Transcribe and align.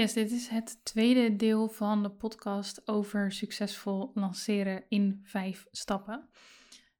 Yes, 0.00 0.12
dit 0.12 0.30
is 0.30 0.48
het 0.48 0.84
tweede 0.84 1.36
deel 1.36 1.68
van 1.68 2.02
de 2.02 2.10
podcast 2.10 2.88
over 2.88 3.32
succesvol 3.32 4.10
lanceren 4.14 4.84
in 4.88 5.20
vijf 5.22 5.66
stappen. 5.70 6.28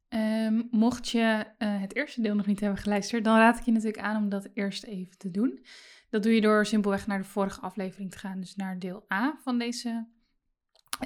Um, 0.08 0.68
mocht 0.70 1.08
je 1.08 1.46
uh, 1.58 1.80
het 1.80 1.96
eerste 1.96 2.20
deel 2.20 2.34
nog 2.34 2.46
niet 2.46 2.60
hebben 2.60 2.78
geluisterd, 2.78 3.24
dan 3.24 3.36
raad 3.36 3.58
ik 3.58 3.64
je 3.64 3.72
natuurlijk 3.72 4.02
aan 4.02 4.22
om 4.22 4.28
dat 4.28 4.48
eerst 4.54 4.84
even 4.84 5.18
te 5.18 5.30
doen. 5.30 5.64
Dat 6.10 6.22
doe 6.22 6.34
je 6.34 6.40
door 6.40 6.66
simpelweg 6.66 7.06
naar 7.06 7.18
de 7.18 7.24
vorige 7.24 7.60
aflevering 7.60 8.10
te 8.10 8.18
gaan, 8.18 8.40
dus 8.40 8.56
naar 8.56 8.78
deel 8.78 9.04
A 9.12 9.38
van 9.42 9.58
deze 9.58 10.06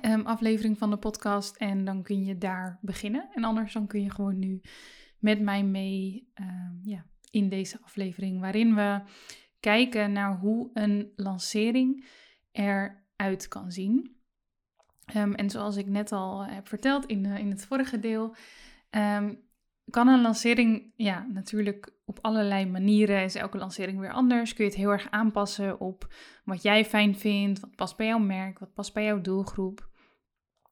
um, 0.06 0.26
aflevering 0.26 0.78
van 0.78 0.90
de 0.90 0.98
podcast. 0.98 1.56
En 1.56 1.84
dan 1.84 2.02
kun 2.02 2.24
je 2.24 2.38
daar 2.38 2.78
beginnen. 2.80 3.28
En 3.34 3.44
anders 3.44 3.72
dan 3.72 3.86
kun 3.86 4.02
je 4.02 4.10
gewoon 4.10 4.38
nu 4.38 4.60
met 5.18 5.40
mij 5.40 5.64
mee 5.64 6.28
um, 6.40 6.80
ja, 6.82 7.04
in 7.30 7.48
deze 7.48 7.78
aflevering, 7.82 8.40
waarin 8.40 8.74
we 8.74 9.00
kijken 9.64 10.12
naar 10.12 10.38
hoe 10.38 10.70
een 10.74 11.12
lancering 11.16 12.04
eruit 12.52 13.48
kan 13.48 13.72
zien. 13.72 14.16
Um, 15.16 15.34
en 15.34 15.50
zoals 15.50 15.76
ik 15.76 15.86
net 15.86 16.12
al 16.12 16.46
heb 16.46 16.68
verteld 16.68 17.06
in, 17.06 17.24
in 17.24 17.50
het 17.50 17.66
vorige 17.66 17.98
deel, 17.98 18.34
um, 18.90 19.40
kan 19.90 20.08
een 20.08 20.20
lancering 20.20 20.92
ja, 20.96 21.26
natuurlijk 21.32 21.92
op 22.04 22.18
allerlei 22.22 22.66
manieren. 22.66 23.22
Is 23.22 23.34
elke 23.34 23.58
lancering 23.58 23.98
weer 23.98 24.12
anders. 24.12 24.54
Kun 24.54 24.64
je 24.64 24.70
het 24.70 24.80
heel 24.80 24.90
erg 24.90 25.10
aanpassen 25.10 25.80
op 25.80 26.14
wat 26.44 26.62
jij 26.62 26.84
fijn 26.84 27.16
vindt, 27.16 27.60
wat 27.60 27.76
past 27.76 27.96
bij 27.96 28.06
jouw 28.06 28.18
merk, 28.18 28.58
wat 28.58 28.74
past 28.74 28.94
bij 28.94 29.04
jouw 29.04 29.20
doelgroep. 29.20 29.88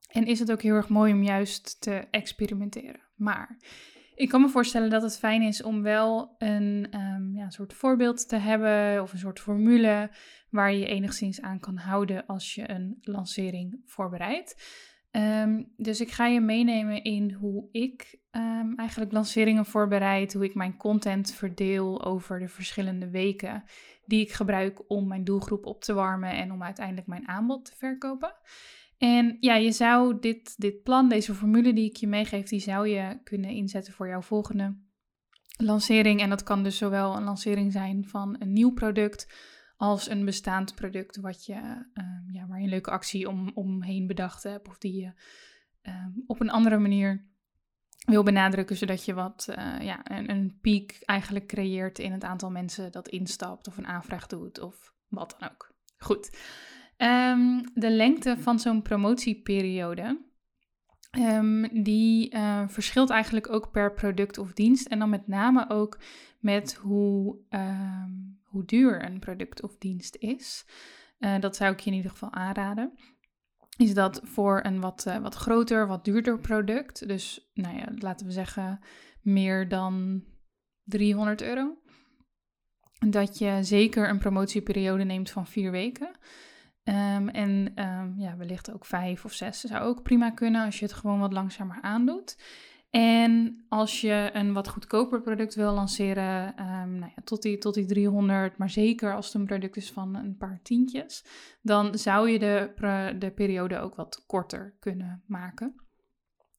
En 0.08 0.26
is 0.26 0.38
het 0.38 0.52
ook 0.52 0.62
heel 0.62 0.74
erg 0.74 0.88
mooi 0.88 1.12
om 1.12 1.22
juist 1.22 1.80
te 1.80 1.92
experimenteren. 2.10 3.00
Maar 3.14 3.56
ik 4.22 4.28
kan 4.28 4.40
me 4.40 4.48
voorstellen 4.48 4.90
dat 4.90 5.02
het 5.02 5.18
fijn 5.18 5.42
is 5.42 5.62
om 5.62 5.82
wel 5.82 6.34
een 6.38 6.86
um, 6.94 7.36
ja, 7.36 7.50
soort 7.50 7.74
voorbeeld 7.74 8.28
te 8.28 8.36
hebben 8.36 9.02
of 9.02 9.12
een 9.12 9.18
soort 9.18 9.40
formule 9.40 10.10
waar 10.50 10.72
je 10.72 10.86
enigszins 10.86 11.40
aan 11.40 11.60
kan 11.60 11.76
houden 11.76 12.26
als 12.26 12.54
je 12.54 12.70
een 12.70 12.98
lancering 13.00 13.80
voorbereidt. 13.84 14.62
Um, 15.10 15.72
dus 15.76 16.00
ik 16.00 16.10
ga 16.10 16.26
je 16.26 16.40
meenemen 16.40 17.02
in 17.02 17.32
hoe 17.32 17.68
ik 17.72 18.18
um, 18.30 18.76
eigenlijk 18.76 19.12
lanceringen 19.12 19.64
voorbereid, 19.64 20.32
hoe 20.32 20.44
ik 20.44 20.54
mijn 20.54 20.76
content 20.76 21.32
verdeel 21.32 22.04
over 22.04 22.38
de 22.38 22.48
verschillende 22.48 23.10
weken 23.10 23.64
die 24.04 24.20
ik 24.20 24.32
gebruik 24.32 24.90
om 24.90 25.08
mijn 25.08 25.24
doelgroep 25.24 25.66
op 25.66 25.82
te 25.82 25.92
warmen 25.92 26.36
en 26.36 26.52
om 26.52 26.62
uiteindelijk 26.62 27.06
mijn 27.06 27.28
aanbod 27.28 27.64
te 27.64 27.76
verkopen. 27.76 28.34
En 29.02 29.36
ja, 29.40 29.54
je 29.54 29.72
zou 29.72 30.18
dit, 30.20 30.54
dit 30.56 30.82
plan, 30.82 31.08
deze 31.08 31.34
formule 31.34 31.72
die 31.72 31.88
ik 31.88 31.96
je 31.96 32.06
meegeef, 32.06 32.48
die 32.48 32.60
zou 32.60 32.88
je 32.88 33.20
kunnen 33.22 33.50
inzetten 33.50 33.92
voor 33.92 34.08
jouw 34.08 34.20
volgende 34.20 34.76
lancering. 35.56 36.20
En 36.20 36.28
dat 36.28 36.42
kan 36.42 36.62
dus 36.62 36.76
zowel 36.76 37.16
een 37.16 37.22
lancering 37.22 37.72
zijn 37.72 38.08
van 38.08 38.36
een 38.38 38.52
nieuw 38.52 38.72
product 38.72 39.34
als 39.76 40.10
een 40.10 40.24
bestaand 40.24 40.74
product 40.74 41.16
wat 41.20 41.44
je, 41.44 41.54
uh, 41.54 42.34
ja, 42.34 42.46
waar 42.46 42.58
je 42.58 42.64
een 42.64 42.70
leuke 42.70 42.90
actie 42.90 43.28
om, 43.28 43.50
omheen 43.54 44.06
bedacht 44.06 44.42
hebt 44.42 44.68
of 44.68 44.78
die 44.78 45.00
je 45.00 45.12
uh, 45.82 46.06
op 46.26 46.40
een 46.40 46.50
andere 46.50 46.78
manier 46.78 47.26
wil 48.06 48.22
benadrukken, 48.22 48.76
zodat 48.76 49.04
je 49.04 49.14
wat, 49.14 49.46
uh, 49.50 49.80
ja, 49.80 50.00
een, 50.10 50.30
een 50.30 50.58
piek 50.60 51.02
eigenlijk 51.04 51.46
creëert 51.46 51.98
in 51.98 52.12
het 52.12 52.24
aantal 52.24 52.50
mensen 52.50 52.92
dat 52.92 53.08
instapt 53.08 53.68
of 53.68 53.76
een 53.76 53.86
aanvraag 53.86 54.26
doet 54.26 54.60
of 54.60 54.94
wat 55.08 55.36
dan 55.38 55.50
ook. 55.50 55.74
Goed. 55.98 56.30
Um, 57.02 57.60
de 57.74 57.90
lengte 57.90 58.38
van 58.38 58.58
zo'n 58.58 58.82
promotieperiode, 58.82 60.20
um, 61.18 61.82
die 61.82 62.34
uh, 62.34 62.68
verschilt 62.68 63.10
eigenlijk 63.10 63.52
ook 63.52 63.70
per 63.70 63.92
product 63.92 64.38
of 64.38 64.52
dienst. 64.52 64.86
En 64.86 64.98
dan 64.98 65.10
met 65.10 65.26
name 65.26 65.70
ook 65.70 65.98
met 66.40 66.74
hoe, 66.74 67.36
um, 67.50 68.40
hoe 68.44 68.64
duur 68.64 69.04
een 69.04 69.18
product 69.18 69.62
of 69.62 69.76
dienst 69.78 70.16
is. 70.16 70.66
Uh, 71.18 71.40
dat 71.40 71.56
zou 71.56 71.72
ik 71.72 71.80
je 71.80 71.90
in 71.90 71.96
ieder 71.96 72.10
geval 72.10 72.32
aanraden. 72.32 72.92
Is 73.76 73.94
dat 73.94 74.20
voor 74.24 74.60
een 74.64 74.80
wat, 74.80 75.04
uh, 75.08 75.18
wat 75.18 75.34
groter, 75.34 75.86
wat 75.86 76.04
duurder 76.04 76.38
product, 76.38 77.08
dus 77.08 77.50
nou 77.54 77.76
ja, 77.76 77.84
laten 77.98 78.26
we 78.26 78.32
zeggen 78.32 78.80
meer 79.20 79.68
dan 79.68 80.24
300 80.84 81.42
euro, 81.42 81.76
dat 83.08 83.38
je 83.38 83.58
zeker 83.60 84.08
een 84.08 84.18
promotieperiode 84.18 85.04
neemt 85.04 85.30
van 85.30 85.46
vier 85.46 85.70
weken. 85.70 86.16
Um, 86.84 87.28
en 87.28 87.72
um, 87.74 88.14
ja, 88.16 88.36
wellicht 88.36 88.72
ook 88.72 88.84
vijf 88.84 89.24
of 89.24 89.32
zes 89.32 89.60
zou 89.60 89.82
ook 89.82 90.02
prima 90.02 90.30
kunnen 90.30 90.64
als 90.64 90.78
je 90.78 90.84
het 90.84 90.94
gewoon 90.94 91.18
wat 91.18 91.32
langzamer 91.32 91.78
aandoet. 91.80 92.36
En 92.90 93.64
als 93.68 94.00
je 94.00 94.30
een 94.32 94.52
wat 94.52 94.68
goedkoper 94.68 95.20
product 95.20 95.54
wil 95.54 95.72
lanceren, 95.72 96.46
um, 96.48 96.98
nou 96.98 97.12
ja, 97.16 97.22
tot, 97.24 97.42
die, 97.42 97.58
tot 97.58 97.74
die 97.74 97.86
300, 97.86 98.56
maar 98.56 98.70
zeker 98.70 99.14
als 99.14 99.26
het 99.26 99.34
een 99.34 99.46
product 99.46 99.76
is 99.76 99.90
van 99.90 100.14
een 100.14 100.36
paar 100.36 100.60
tientjes, 100.62 101.24
dan 101.62 101.98
zou 101.98 102.30
je 102.30 102.38
de, 102.38 103.14
de 103.18 103.30
periode 103.30 103.78
ook 103.78 103.94
wat 103.94 104.24
korter 104.26 104.74
kunnen 104.78 105.22
maken. 105.26 105.81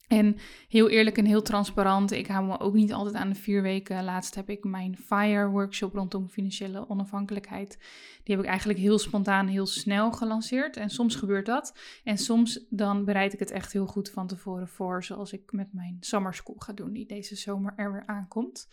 En 0.07 0.35
heel 0.67 0.89
eerlijk 0.89 1.17
en 1.17 1.25
heel 1.25 1.41
transparant, 1.41 2.11
ik 2.11 2.27
hou 2.27 2.45
me 2.45 2.59
ook 2.59 2.73
niet 2.73 2.93
altijd 2.93 3.15
aan 3.15 3.29
de 3.29 3.35
vier 3.35 3.61
weken. 3.61 4.03
Laatst 4.03 4.35
heb 4.35 4.49
ik 4.49 4.63
mijn 4.63 4.97
FIRE 4.97 5.47
workshop 5.47 5.93
rondom 5.93 6.29
financiële 6.29 6.89
onafhankelijkheid. 6.89 7.77
Die 8.23 8.35
heb 8.35 8.43
ik 8.43 8.49
eigenlijk 8.49 8.79
heel 8.79 8.99
spontaan, 8.99 9.47
heel 9.47 9.65
snel 9.65 10.11
gelanceerd. 10.11 10.77
En 10.77 10.89
soms 10.89 11.15
gebeurt 11.15 11.45
dat. 11.45 11.79
En 12.03 12.17
soms 12.17 12.65
dan 12.69 13.05
bereid 13.05 13.33
ik 13.33 13.39
het 13.39 13.51
echt 13.51 13.73
heel 13.73 13.85
goed 13.85 14.09
van 14.09 14.27
tevoren 14.27 14.67
voor. 14.67 15.03
Zoals 15.03 15.33
ik 15.33 15.51
met 15.51 15.73
mijn 15.73 15.97
summer 15.99 16.33
school 16.33 16.57
ga 16.57 16.73
doen, 16.73 16.93
die 16.93 17.05
deze 17.05 17.35
zomer 17.35 17.73
er 17.75 17.91
weer 17.91 18.05
aankomt. 18.05 18.67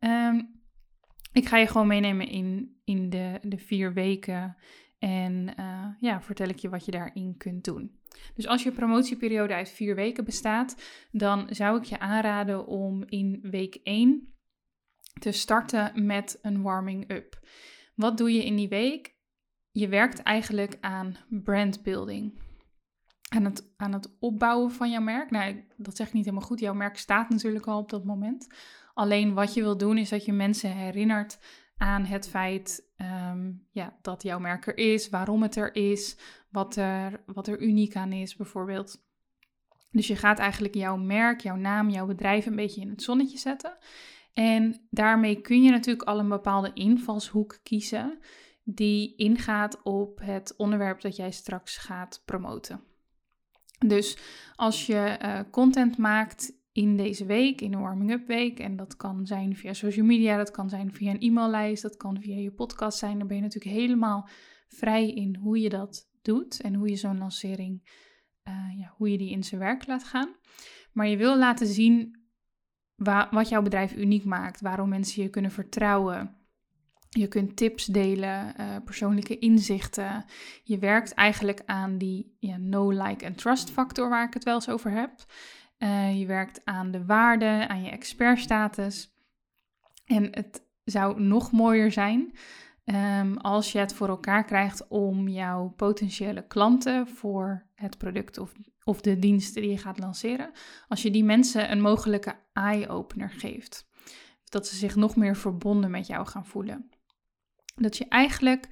Um, 0.00 0.64
ik 1.32 1.48
ga 1.48 1.56
je 1.56 1.66
gewoon 1.66 1.86
meenemen 1.86 2.28
in, 2.28 2.76
in 2.84 3.10
de, 3.10 3.38
de 3.42 3.58
vier 3.58 3.92
weken. 3.92 4.56
En 4.98 5.54
uh, 5.60 5.86
ja, 6.00 6.22
vertel 6.22 6.48
ik 6.48 6.58
je 6.58 6.68
wat 6.68 6.84
je 6.84 6.90
daarin 6.90 7.36
kunt 7.36 7.64
doen. 7.64 8.00
Dus 8.34 8.46
als 8.46 8.62
je 8.62 8.72
promotieperiode 8.72 9.54
uit 9.54 9.68
vier 9.68 9.94
weken 9.94 10.24
bestaat, 10.24 10.82
dan 11.10 11.46
zou 11.50 11.78
ik 11.78 11.84
je 11.84 11.98
aanraden 11.98 12.66
om 12.66 13.04
in 13.06 13.38
week 13.42 13.74
1 13.82 14.34
te 15.20 15.32
starten 15.32 16.06
met 16.06 16.38
een 16.42 16.62
warming-up. 16.62 17.40
Wat 17.94 18.16
doe 18.18 18.32
je 18.32 18.44
in 18.44 18.56
die 18.56 18.68
week? 18.68 19.14
Je 19.70 19.88
werkt 19.88 20.22
eigenlijk 20.22 20.78
aan 20.80 21.16
brandbuilding. 21.28 22.44
Aan 23.28 23.44
het, 23.44 23.72
aan 23.76 23.92
het 23.92 24.16
opbouwen 24.18 24.70
van 24.70 24.90
jouw 24.90 25.02
merk. 25.02 25.30
Nou, 25.30 25.64
dat 25.76 25.96
zeg 25.96 26.06
ik 26.06 26.12
niet 26.12 26.24
helemaal 26.24 26.46
goed. 26.46 26.60
Jouw 26.60 26.74
merk 26.74 26.98
staat 26.98 27.28
natuurlijk 27.28 27.66
al 27.66 27.78
op 27.78 27.90
dat 27.90 28.04
moment. 28.04 28.46
Alleen 28.94 29.34
wat 29.34 29.54
je 29.54 29.62
wil 29.62 29.76
doen 29.76 29.98
is 29.98 30.08
dat 30.08 30.24
je 30.24 30.32
mensen 30.32 30.76
herinnert 30.76 31.38
aan 31.76 32.04
het 32.04 32.28
feit 32.28 32.84
um, 32.96 33.66
ja, 33.70 33.98
dat 34.02 34.22
jouw 34.22 34.38
merk 34.38 34.66
er 34.66 34.76
is, 34.76 35.08
waarom 35.08 35.42
het 35.42 35.56
er 35.56 35.74
is, 35.74 36.16
wat 36.50 36.76
er, 36.76 37.22
wat 37.26 37.46
er 37.46 37.60
uniek 37.60 37.96
aan 37.96 38.12
is 38.12 38.36
bijvoorbeeld. 38.36 39.04
Dus 39.90 40.06
je 40.06 40.16
gaat 40.16 40.38
eigenlijk 40.38 40.74
jouw 40.74 40.96
merk, 40.96 41.40
jouw 41.40 41.56
naam, 41.56 41.88
jouw 41.88 42.06
bedrijf 42.06 42.46
een 42.46 42.56
beetje 42.56 42.80
in 42.80 42.90
het 42.90 43.02
zonnetje 43.02 43.38
zetten. 43.38 43.76
En 44.32 44.86
daarmee 44.90 45.40
kun 45.40 45.62
je 45.62 45.70
natuurlijk 45.70 46.08
al 46.08 46.18
een 46.18 46.28
bepaalde 46.28 46.70
invalshoek 46.74 47.58
kiezen 47.62 48.18
die 48.62 49.16
ingaat 49.16 49.82
op 49.82 50.20
het 50.22 50.54
onderwerp 50.56 51.00
dat 51.00 51.16
jij 51.16 51.30
straks 51.30 51.76
gaat 51.76 52.22
promoten. 52.24 52.80
Dus 53.86 54.18
als 54.54 54.86
je 54.86 55.18
uh, 55.22 55.40
content 55.50 55.98
maakt 55.98 56.52
in 56.76 56.96
deze 56.96 57.24
week, 57.24 57.60
in 57.60 57.70
de 57.70 57.76
warming-up 57.76 58.26
week. 58.26 58.58
En 58.58 58.76
dat 58.76 58.96
kan 58.96 59.26
zijn 59.26 59.56
via 59.56 59.72
social 59.72 60.06
media, 60.06 60.36
dat 60.36 60.50
kan 60.50 60.68
zijn 60.68 60.94
via 60.94 61.10
een 61.10 61.20
e-maillijst, 61.20 61.82
dat 61.82 61.96
kan 61.96 62.20
via 62.20 62.36
je 62.36 62.52
podcast 62.52 62.98
zijn. 62.98 63.18
Dan 63.18 63.26
ben 63.26 63.36
je 63.36 63.42
natuurlijk 63.42 63.76
helemaal 63.76 64.28
vrij 64.68 65.10
in 65.10 65.36
hoe 65.36 65.60
je 65.60 65.68
dat 65.68 66.10
doet 66.22 66.60
en 66.60 66.74
hoe 66.74 66.88
je 66.88 66.96
zo'n 66.96 67.18
lancering, 67.18 67.80
uh, 68.48 68.78
ja, 68.78 68.94
hoe 68.96 69.10
je 69.10 69.18
die 69.18 69.30
in 69.30 69.44
zijn 69.44 69.60
werk 69.60 69.86
laat 69.86 70.04
gaan. 70.04 70.36
Maar 70.92 71.08
je 71.08 71.16
wil 71.16 71.38
laten 71.38 71.66
zien 71.66 72.24
wat 73.30 73.48
jouw 73.48 73.62
bedrijf 73.62 73.94
uniek 73.94 74.24
maakt, 74.24 74.60
waarom 74.60 74.88
mensen 74.88 75.22
je 75.22 75.28
kunnen 75.28 75.50
vertrouwen. 75.50 76.36
Je 77.08 77.28
kunt 77.28 77.56
tips 77.56 77.84
delen, 77.84 78.54
uh, 78.60 78.76
persoonlijke 78.84 79.38
inzichten. 79.38 80.24
Je 80.62 80.78
werkt 80.78 81.12
eigenlijk 81.12 81.62
aan 81.64 81.98
die 81.98 82.36
ja, 82.38 82.56
no, 82.56 82.90
like 82.90 83.24
en 83.24 83.34
trust 83.34 83.70
factor 83.70 84.08
waar 84.08 84.26
ik 84.26 84.34
het 84.34 84.44
wel 84.44 84.54
eens 84.54 84.68
over 84.68 84.90
heb. 84.90 85.10
Uh, 85.78 86.18
je 86.18 86.26
werkt 86.26 86.60
aan 86.64 86.90
de 86.90 87.04
waarde, 87.04 87.68
aan 87.68 87.82
je 87.82 87.90
expertstatus. 87.90 89.14
En 90.04 90.28
het 90.30 90.62
zou 90.84 91.20
nog 91.20 91.52
mooier 91.52 91.92
zijn 91.92 92.32
um, 92.86 93.36
als 93.36 93.72
je 93.72 93.78
het 93.78 93.94
voor 93.94 94.08
elkaar 94.08 94.44
krijgt 94.44 94.88
om 94.88 95.28
jouw 95.28 95.68
potentiële 95.68 96.46
klanten 96.46 97.08
voor 97.08 97.66
het 97.74 97.98
product 97.98 98.38
of, 98.38 98.52
of 98.84 99.00
de 99.00 99.18
diensten 99.18 99.62
die 99.62 99.70
je 99.70 99.78
gaat 99.78 99.98
lanceren, 99.98 100.50
als 100.88 101.02
je 101.02 101.10
die 101.10 101.24
mensen 101.24 101.70
een 101.70 101.80
mogelijke 101.80 102.34
eye-opener 102.52 103.30
geeft. 103.30 103.86
Dat 104.44 104.66
ze 104.66 104.76
zich 104.76 104.96
nog 104.96 105.16
meer 105.16 105.36
verbonden 105.36 105.90
met 105.90 106.06
jou 106.06 106.26
gaan 106.26 106.46
voelen. 106.46 106.90
Dat 107.74 107.96
je 107.96 108.08
eigenlijk, 108.08 108.68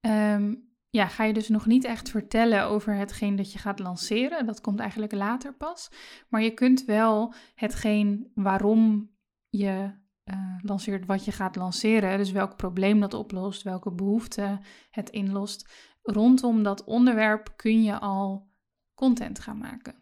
um, 0.00 0.71
ja, 0.92 1.06
ga 1.06 1.24
je 1.24 1.32
dus 1.32 1.48
nog 1.48 1.66
niet 1.66 1.84
echt 1.84 2.10
vertellen 2.10 2.64
over 2.64 2.94
hetgeen 2.94 3.36
dat 3.36 3.52
je 3.52 3.58
gaat 3.58 3.78
lanceren. 3.78 4.46
Dat 4.46 4.60
komt 4.60 4.80
eigenlijk 4.80 5.12
later 5.12 5.54
pas. 5.54 5.90
Maar 6.28 6.42
je 6.42 6.54
kunt 6.54 6.84
wel 6.84 7.34
hetgeen 7.54 8.30
waarom 8.34 9.10
je 9.48 9.92
uh, 10.24 10.56
lanceert 10.58 11.06
wat 11.06 11.24
je 11.24 11.32
gaat 11.32 11.56
lanceren. 11.56 12.18
Dus 12.18 12.32
welk 12.32 12.56
probleem 12.56 13.00
dat 13.00 13.14
oplost, 13.14 13.62
welke 13.62 13.92
behoefte 13.92 14.60
het 14.90 15.10
inlost. 15.10 15.72
Rondom 16.02 16.62
dat 16.62 16.84
onderwerp 16.84 17.52
kun 17.56 17.82
je 17.82 17.98
al 17.98 18.50
content 18.94 19.38
gaan 19.38 19.58
maken. 19.58 19.94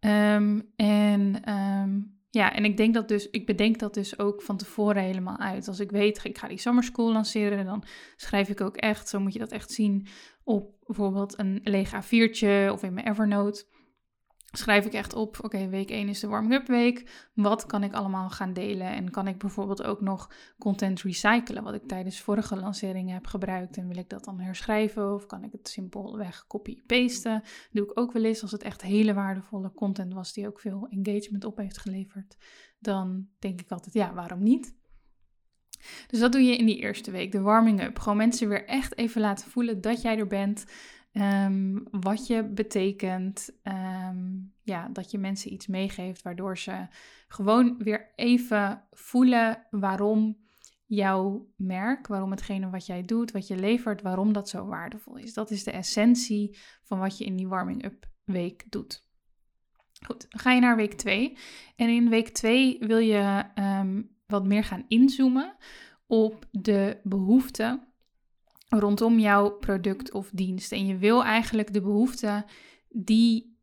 Um, 0.00 0.72
en 0.76 1.52
um, 1.52 2.15
ja, 2.36 2.52
en 2.52 2.64
ik 2.64 2.76
denk 2.76 2.94
dat 2.94 3.08
dus, 3.08 3.30
ik 3.30 3.46
bedenk 3.46 3.78
dat 3.78 3.94
dus 3.94 4.18
ook 4.18 4.42
van 4.42 4.56
tevoren 4.56 5.02
helemaal 5.02 5.38
uit. 5.38 5.68
Als 5.68 5.80
ik 5.80 5.90
weet, 5.90 6.24
ik 6.24 6.38
ga 6.38 6.48
die 6.48 6.58
summer 6.58 6.84
school 6.84 7.12
lanceren, 7.12 7.64
dan 7.64 7.84
schrijf 8.16 8.48
ik 8.48 8.60
ook 8.60 8.76
echt, 8.76 9.08
zo 9.08 9.20
moet 9.20 9.32
je 9.32 9.38
dat 9.38 9.52
echt 9.52 9.70
zien, 9.70 10.06
op 10.44 10.74
bijvoorbeeld 10.86 11.38
een 11.38 11.60
leeg 11.62 11.92
A4'tje 11.94 12.70
of 12.72 12.82
in 12.82 12.94
mijn 12.94 13.08
Evernote 13.08 13.64
schrijf 14.58 14.84
ik 14.86 14.92
echt 14.92 15.14
op, 15.14 15.44
oké, 15.44 15.68
week 15.68 15.90
1 15.90 16.08
is 16.08 16.20
de 16.20 16.26
warming-up 16.26 16.66
week. 16.66 17.28
Wat 17.34 17.66
kan 17.66 17.82
ik 17.82 17.92
allemaal 17.92 18.30
gaan 18.30 18.52
delen? 18.52 18.86
En 18.86 19.10
kan 19.10 19.26
ik 19.26 19.38
bijvoorbeeld 19.38 19.82
ook 19.82 20.00
nog 20.00 20.30
content 20.58 21.02
recyclen, 21.02 21.62
wat 21.62 21.74
ik 21.74 21.88
tijdens 21.88 22.20
vorige 22.20 22.56
lanceringen 22.56 23.14
heb 23.14 23.26
gebruikt? 23.26 23.76
En 23.76 23.88
wil 23.88 23.96
ik 23.96 24.08
dat 24.08 24.24
dan 24.24 24.40
herschrijven 24.40 25.14
of 25.14 25.26
kan 25.26 25.44
ik 25.44 25.52
het 25.52 25.68
simpelweg 25.68 26.46
copy-pasten? 26.46 27.42
Doe 27.70 27.84
ik 27.84 27.98
ook 27.98 28.12
wel 28.12 28.24
eens 28.24 28.42
als 28.42 28.52
het 28.52 28.62
echt 28.62 28.82
hele 28.82 29.14
waardevolle 29.14 29.72
content 29.72 30.12
was 30.12 30.32
die 30.32 30.46
ook 30.46 30.60
veel 30.60 30.86
engagement 30.90 31.44
op 31.44 31.56
heeft 31.56 31.78
geleverd. 31.78 32.36
Dan 32.78 33.28
denk 33.38 33.60
ik 33.60 33.70
altijd, 33.70 33.94
ja, 33.94 34.14
waarom 34.14 34.42
niet? 34.42 34.74
Dus 36.06 36.20
dat 36.20 36.32
doe 36.32 36.42
je 36.42 36.56
in 36.56 36.66
die 36.66 36.78
eerste 36.78 37.10
week, 37.10 37.32
de 37.32 37.40
warming-up. 37.40 37.98
Gewoon 37.98 38.16
mensen 38.18 38.48
weer 38.48 38.64
echt 38.64 38.98
even 38.98 39.20
laten 39.20 39.50
voelen 39.50 39.80
dat 39.80 40.02
jij 40.02 40.18
er 40.18 40.26
bent. 40.26 40.64
Um, 41.18 41.86
wat 41.90 42.26
je 42.26 42.44
betekent. 42.44 43.50
Um, 43.62 44.52
ja, 44.62 44.88
dat 44.88 45.10
je 45.10 45.18
mensen 45.18 45.52
iets 45.52 45.66
meegeeft 45.66 46.22
waardoor 46.22 46.58
ze 46.58 46.86
gewoon 47.28 47.76
weer 47.78 48.12
even 48.16 48.82
voelen 48.92 49.66
waarom 49.70 50.36
jouw 50.86 51.48
merk, 51.56 52.06
waarom 52.06 52.30
hetgene 52.30 52.70
wat 52.70 52.86
jij 52.86 53.04
doet, 53.04 53.32
wat 53.32 53.46
je 53.46 53.56
levert, 53.56 54.02
waarom 54.02 54.32
dat 54.32 54.48
zo 54.48 54.66
waardevol 54.66 55.16
is. 55.16 55.34
Dat 55.34 55.50
is 55.50 55.64
de 55.64 55.70
essentie 55.70 56.56
van 56.82 56.98
wat 56.98 57.18
je 57.18 57.24
in 57.24 57.36
die 57.36 57.48
warming-up 57.48 58.06
week 58.24 58.64
doet. 58.70 59.08
Goed, 60.06 60.26
dan 60.30 60.40
ga 60.40 60.52
je 60.52 60.60
naar 60.60 60.76
week 60.76 60.94
2. 60.94 61.36
En 61.76 61.88
in 61.88 62.08
week 62.08 62.28
2 62.28 62.78
wil 62.80 62.98
je 62.98 63.44
um, 63.54 64.10
wat 64.26 64.46
meer 64.46 64.64
gaan 64.64 64.84
inzoomen 64.88 65.56
op 66.06 66.46
de 66.50 67.00
behoeften 67.02 67.86
rondom 68.68 69.18
jouw 69.18 69.50
product 69.50 70.12
of 70.12 70.30
dienst. 70.32 70.72
En 70.72 70.86
je 70.86 70.96
wil 70.96 71.24
eigenlijk 71.24 71.72
de 71.72 71.80
behoefte 71.80 72.44
die 72.88 73.54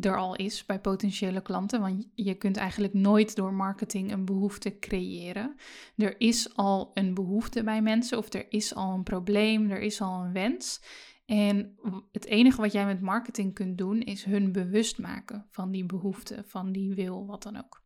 er 0.00 0.16
al 0.16 0.36
is 0.36 0.66
bij 0.66 0.80
potentiële 0.80 1.42
klanten. 1.42 1.80
Want 1.80 2.08
je 2.14 2.34
kunt 2.34 2.56
eigenlijk 2.56 2.94
nooit 2.94 3.36
door 3.36 3.52
marketing 3.52 4.12
een 4.12 4.24
behoefte 4.24 4.78
creëren. 4.78 5.56
Er 5.96 6.20
is 6.20 6.56
al 6.56 6.90
een 6.94 7.14
behoefte 7.14 7.64
bij 7.64 7.82
mensen 7.82 8.18
of 8.18 8.32
er 8.32 8.46
is 8.48 8.74
al 8.74 8.94
een 8.94 9.02
probleem, 9.02 9.70
er 9.70 9.80
is 9.80 10.00
al 10.00 10.24
een 10.24 10.32
wens. 10.32 10.82
En 11.26 11.78
het 12.12 12.26
enige 12.26 12.60
wat 12.60 12.72
jij 12.72 12.86
met 12.86 13.00
marketing 13.00 13.54
kunt 13.54 13.78
doen 13.78 14.00
is 14.00 14.24
hun 14.24 14.52
bewust 14.52 14.98
maken 14.98 15.46
van 15.50 15.70
die 15.70 15.84
behoefte, 15.84 16.42
van 16.46 16.72
die 16.72 16.94
wil, 16.94 17.26
wat 17.26 17.42
dan 17.42 17.56
ook. 17.56 17.82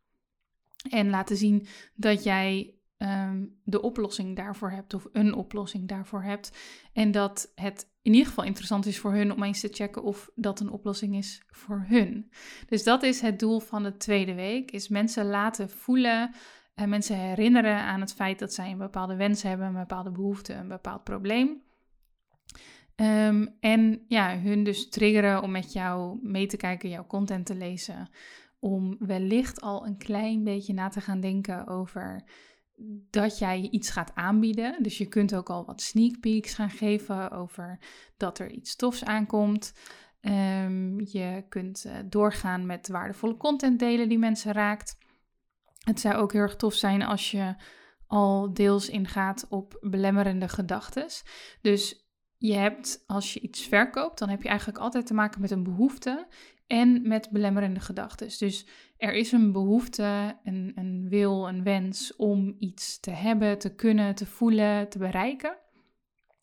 En 0.89 1.09
laten 1.09 1.37
zien 1.37 1.65
dat 1.95 2.23
jij 2.23 2.78
Ehm, 2.99 3.45
de 3.63 3.81
oplossing 3.81 4.35
daarvoor 4.35 4.71
hebt 4.71 4.93
of 4.93 5.07
een 5.11 5.33
oplossing 5.33 5.87
daarvoor 5.87 6.23
hebt. 6.23 6.57
En 6.93 7.11
dat 7.11 7.51
het 7.55 7.89
in 8.01 8.11
ieder 8.11 8.27
geval 8.27 8.43
interessant 8.43 8.85
is 8.85 8.99
voor 8.99 9.13
hun 9.13 9.33
om 9.33 9.43
eens 9.43 9.59
te 9.59 9.69
checken 9.71 10.03
of 10.03 10.29
dat 10.35 10.59
een 10.59 10.69
oplossing 10.69 11.15
is 11.15 11.43
voor 11.47 11.85
hun. 11.87 12.31
Dus 12.67 12.83
dat 12.83 13.03
is 13.03 13.21
het 13.21 13.39
doel 13.39 13.59
van 13.59 13.83
de 13.83 13.97
tweede 13.97 14.33
week, 14.33 14.71
is 14.71 14.87
mensen 14.87 15.25
laten 15.25 15.69
voelen 15.69 16.31
en 16.73 16.89
mensen 16.89 17.15
herinneren 17.15 17.77
aan 17.77 17.99
het 17.99 18.13
feit 18.13 18.39
dat 18.39 18.53
zij 18.53 18.71
een 18.71 18.77
bepaalde 18.77 19.15
wens 19.15 19.43
hebben, 19.43 19.67
een 19.67 19.73
bepaalde 19.73 20.11
behoefte, 20.11 20.53
een 20.53 20.67
bepaald 20.67 21.03
probleem. 21.03 21.61
Ehm, 22.95 23.47
en 23.59 24.05
ja, 24.07 24.39
hun 24.39 24.63
dus 24.63 24.89
triggeren 24.89 25.41
om 25.41 25.51
met 25.51 25.73
jou 25.73 26.19
mee 26.21 26.45
te 26.45 26.57
kijken, 26.57 26.89
jouw 26.89 27.07
content 27.07 27.45
te 27.45 27.55
lezen. 27.55 28.09
Om 28.59 28.95
wellicht 28.99 29.61
al 29.61 29.85
een 29.85 29.97
klein 29.97 30.43
beetje 30.43 30.73
na 30.73 30.89
te 30.89 31.01
gaan 31.01 31.19
denken 31.19 31.67
over 31.67 32.23
dat 33.09 33.37
jij 33.37 33.67
iets 33.71 33.89
gaat 33.89 34.11
aanbieden. 34.15 34.83
Dus 34.83 34.97
je 34.97 35.05
kunt 35.07 35.35
ook 35.35 35.49
al 35.49 35.65
wat 35.65 35.81
sneak 35.81 36.19
peeks 36.19 36.53
gaan 36.53 36.69
geven 36.69 37.31
over 37.31 37.79
dat 38.17 38.39
er 38.39 38.51
iets 38.51 38.75
tofs 38.75 39.03
aankomt. 39.03 39.73
Um, 40.21 40.99
je 40.99 41.45
kunt 41.49 41.85
uh, 41.85 41.93
doorgaan 42.05 42.65
met 42.65 42.87
waardevolle 42.87 43.37
content 43.37 43.79
delen 43.79 44.09
die 44.09 44.19
mensen 44.19 44.51
raakt. 44.51 44.97
Het 45.83 45.99
zou 45.99 46.15
ook 46.15 46.33
heel 46.33 46.41
erg 46.41 46.55
tof 46.55 46.73
zijn 46.73 47.01
als 47.01 47.31
je 47.31 47.55
al 48.07 48.53
deels 48.53 48.89
ingaat 48.89 49.45
op 49.49 49.77
belemmerende 49.81 50.47
gedachten. 50.47 51.07
Dus 51.61 52.07
je 52.37 52.53
hebt, 52.53 53.03
als 53.07 53.33
je 53.33 53.39
iets 53.39 53.67
verkoopt, 53.67 54.19
dan 54.19 54.29
heb 54.29 54.41
je 54.41 54.47
eigenlijk 54.49 54.79
altijd 54.79 55.05
te 55.05 55.13
maken 55.13 55.41
met 55.41 55.51
een 55.51 55.63
behoefte 55.63 56.27
en 56.67 57.07
met 57.07 57.29
belemmerende 57.31 57.79
gedachten. 57.79 58.27
Dus 58.37 58.65
er 58.99 59.13
is 59.13 59.31
een 59.31 59.51
behoefte, 59.51 60.37
een, 60.43 60.71
een 60.75 61.09
wil, 61.09 61.47
een 61.47 61.63
wens 61.63 62.15
om 62.15 62.55
iets 62.57 62.99
te 62.99 63.11
hebben, 63.11 63.57
te 63.57 63.75
kunnen, 63.75 64.15
te 64.15 64.25
voelen, 64.25 64.89
te 64.89 64.97
bereiken. 64.97 65.57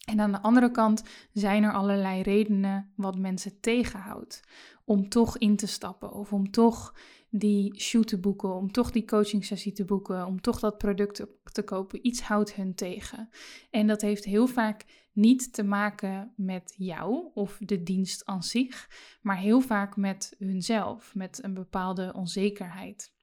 En 0.05 0.21
aan 0.21 0.33
de 0.33 0.43
andere 0.43 0.71
kant 0.71 1.03
zijn 1.33 1.63
er 1.63 1.73
allerlei 1.73 2.23
redenen 2.23 2.93
wat 2.95 3.19
mensen 3.19 3.61
tegenhoudt 3.61 4.43
om 4.85 5.09
toch 5.09 5.39
in 5.39 5.57
te 5.57 5.67
stappen 5.67 6.13
of 6.13 6.33
om 6.33 6.51
toch 6.51 6.95
die 7.39 7.81
shoot 7.81 8.09
te 8.09 8.19
boeken, 8.19 8.55
om 8.55 8.73
toch 8.73 8.91
die 8.91 9.05
coaching 9.05 9.45
sessie 9.45 9.73
te 9.73 9.85
boeken, 9.85 10.27
om 10.27 10.41
toch 10.41 10.61
dat 10.61 10.79
product 10.79 11.27
te 11.53 11.63
kopen. 11.63 12.07
Iets 12.07 12.23
houdt 12.23 12.55
hun 12.55 12.75
tegen. 12.75 13.29
En 13.71 13.87
dat 13.87 14.01
heeft 14.01 14.25
heel 14.25 14.47
vaak 14.47 14.85
niet 15.13 15.53
te 15.53 15.63
maken 15.63 16.33
met 16.37 16.75
jou 16.77 17.31
of 17.35 17.59
de 17.61 17.83
dienst 17.83 18.25
aan 18.25 18.43
zich, 18.43 18.91
maar 19.21 19.39
heel 19.39 19.61
vaak 19.61 19.97
met 19.97 20.35
hunzelf, 20.39 21.15
met 21.15 21.43
een 21.43 21.55
bepaalde 21.55 22.13
onzekerheid. 22.15 23.15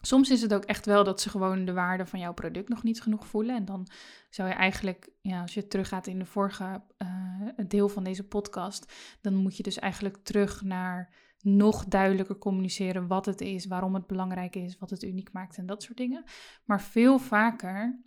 Soms 0.00 0.30
is 0.30 0.42
het 0.42 0.54
ook 0.54 0.64
echt 0.64 0.86
wel 0.86 1.04
dat 1.04 1.20
ze 1.20 1.30
gewoon 1.30 1.64
de 1.64 1.72
waarde 1.72 2.06
van 2.06 2.18
jouw 2.18 2.34
product 2.34 2.68
nog 2.68 2.82
niet 2.82 3.02
genoeg 3.02 3.26
voelen. 3.26 3.56
En 3.56 3.64
dan 3.64 3.88
zou 4.30 4.48
je 4.48 4.54
eigenlijk, 4.54 5.08
ja, 5.20 5.40
als 5.40 5.54
je 5.54 5.66
teruggaat 5.66 6.06
in 6.06 6.18
de 6.18 6.26
vorige 6.26 6.82
uh, 6.98 7.66
deel 7.68 7.88
van 7.88 8.04
deze 8.04 8.24
podcast, 8.24 8.92
dan 9.20 9.34
moet 9.34 9.56
je 9.56 9.62
dus 9.62 9.78
eigenlijk 9.78 10.16
terug 10.22 10.62
naar 10.62 11.14
nog 11.46 11.84
duidelijker 11.84 12.38
communiceren 12.38 13.06
wat 13.06 13.26
het 13.26 13.40
is, 13.40 13.66
waarom 13.66 13.94
het 13.94 14.06
belangrijk 14.06 14.56
is, 14.56 14.78
wat 14.78 14.90
het 14.90 15.02
uniek 15.02 15.32
maakt 15.32 15.56
en 15.56 15.66
dat 15.66 15.82
soort 15.82 15.96
dingen. 15.96 16.24
Maar 16.64 16.82
veel 16.82 17.18
vaker 17.18 18.00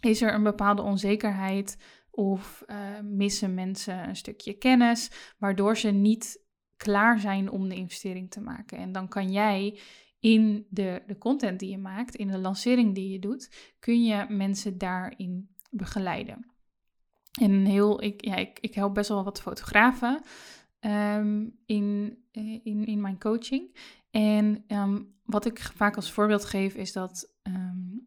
is 0.00 0.22
er 0.22 0.34
een 0.34 0.42
bepaalde 0.42 0.82
onzekerheid 0.82 1.76
of 2.10 2.64
uh, 2.66 2.76
missen 3.02 3.54
mensen 3.54 4.08
een 4.08 4.16
stukje 4.16 4.52
kennis, 4.52 5.10
waardoor 5.38 5.76
ze 5.76 5.90
niet 5.90 6.44
klaar 6.76 7.20
zijn 7.20 7.50
om 7.50 7.68
de 7.68 7.74
investering 7.74 8.30
te 8.30 8.40
maken. 8.40 8.78
En 8.78 8.92
dan 8.92 9.08
kan 9.08 9.32
jij 9.32 9.78
in 10.18 10.66
de, 10.68 11.02
de 11.06 11.18
content 11.18 11.58
die 11.58 11.70
je 11.70 11.78
maakt, 11.78 12.14
in 12.14 12.28
de 12.28 12.38
lancering 12.38 12.94
die 12.94 13.10
je 13.10 13.18
doet, 13.18 13.74
kun 13.78 14.04
je 14.04 14.26
mensen 14.28 14.78
daarin 14.78 15.48
begeleiden. 15.70 16.52
En 17.40 17.64
heel, 17.64 18.02
ik, 18.02 18.24
ja, 18.24 18.36
ik, 18.36 18.58
ik 18.60 18.74
help 18.74 18.94
best 18.94 19.08
wel 19.08 19.24
wat 19.24 19.40
fotografen 19.40 20.22
um, 20.86 21.58
in, 21.66 22.18
in, 22.62 22.86
in 22.86 23.00
mijn 23.00 23.18
coaching. 23.18 23.76
En 24.10 24.64
um, 24.68 25.14
wat 25.24 25.44
ik 25.44 25.58
vaak 25.58 25.96
als 25.96 26.12
voorbeeld 26.12 26.44
geef 26.44 26.74
is 26.74 26.92
dat 26.92 27.30
um, 27.42 28.06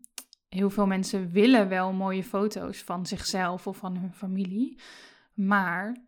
heel 0.50 0.70
veel 0.70 0.88
mensen 0.88 1.32
willen 1.32 1.70
wel 1.70 1.94
mooie 1.94 2.24
foto's 2.24 2.84
van 2.84 3.05
zichzelf 3.05 3.67
of 3.67 3.77
van 3.77 3.98
hun 3.98 4.13
familie. 4.13 4.79
maar 5.34 6.03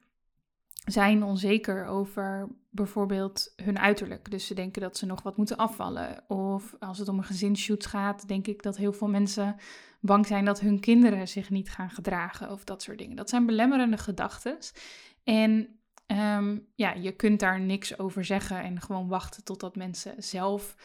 zijn 0.85 1.23
onzeker 1.23 1.85
over 1.85 2.47
bijvoorbeeld 2.69 3.53
hun 3.55 3.79
uiterlijk. 3.79 4.31
Dus 4.31 4.47
ze 4.47 4.53
denken 4.53 4.81
dat 4.81 4.97
ze 4.97 5.05
nog 5.05 5.21
wat 5.21 5.37
moeten 5.37 5.57
afvallen. 5.57 6.23
Of 6.27 6.75
als 6.79 6.97
het 6.97 7.07
om 7.07 7.17
een 7.17 7.23
gezinsshoot 7.23 7.85
gaat, 7.85 8.27
denk 8.27 8.47
ik 8.47 8.63
dat 8.63 8.77
heel 8.77 8.93
veel 8.93 9.07
mensen 9.07 9.55
bang 9.99 10.25
zijn 10.27 10.45
dat 10.45 10.59
hun 10.59 10.79
kinderen 10.79 11.27
zich 11.27 11.49
niet 11.49 11.69
gaan 11.69 11.89
gedragen 11.89 12.51
of 12.51 12.63
dat 12.63 12.81
soort 12.81 12.97
dingen. 12.97 13.15
Dat 13.15 13.29
zijn 13.29 13.45
belemmerende 13.45 13.97
gedachten. 13.97 14.57
En 15.23 15.76
ehm, 16.07 16.57
ja, 16.75 16.93
je 16.93 17.11
kunt 17.11 17.39
daar 17.39 17.59
niks 17.59 17.99
over 17.99 18.25
zeggen 18.25 18.63
en 18.63 18.81
gewoon 18.81 19.07
wachten 19.07 19.43
totdat 19.43 19.75
mensen 19.75 20.23
zelf 20.23 20.75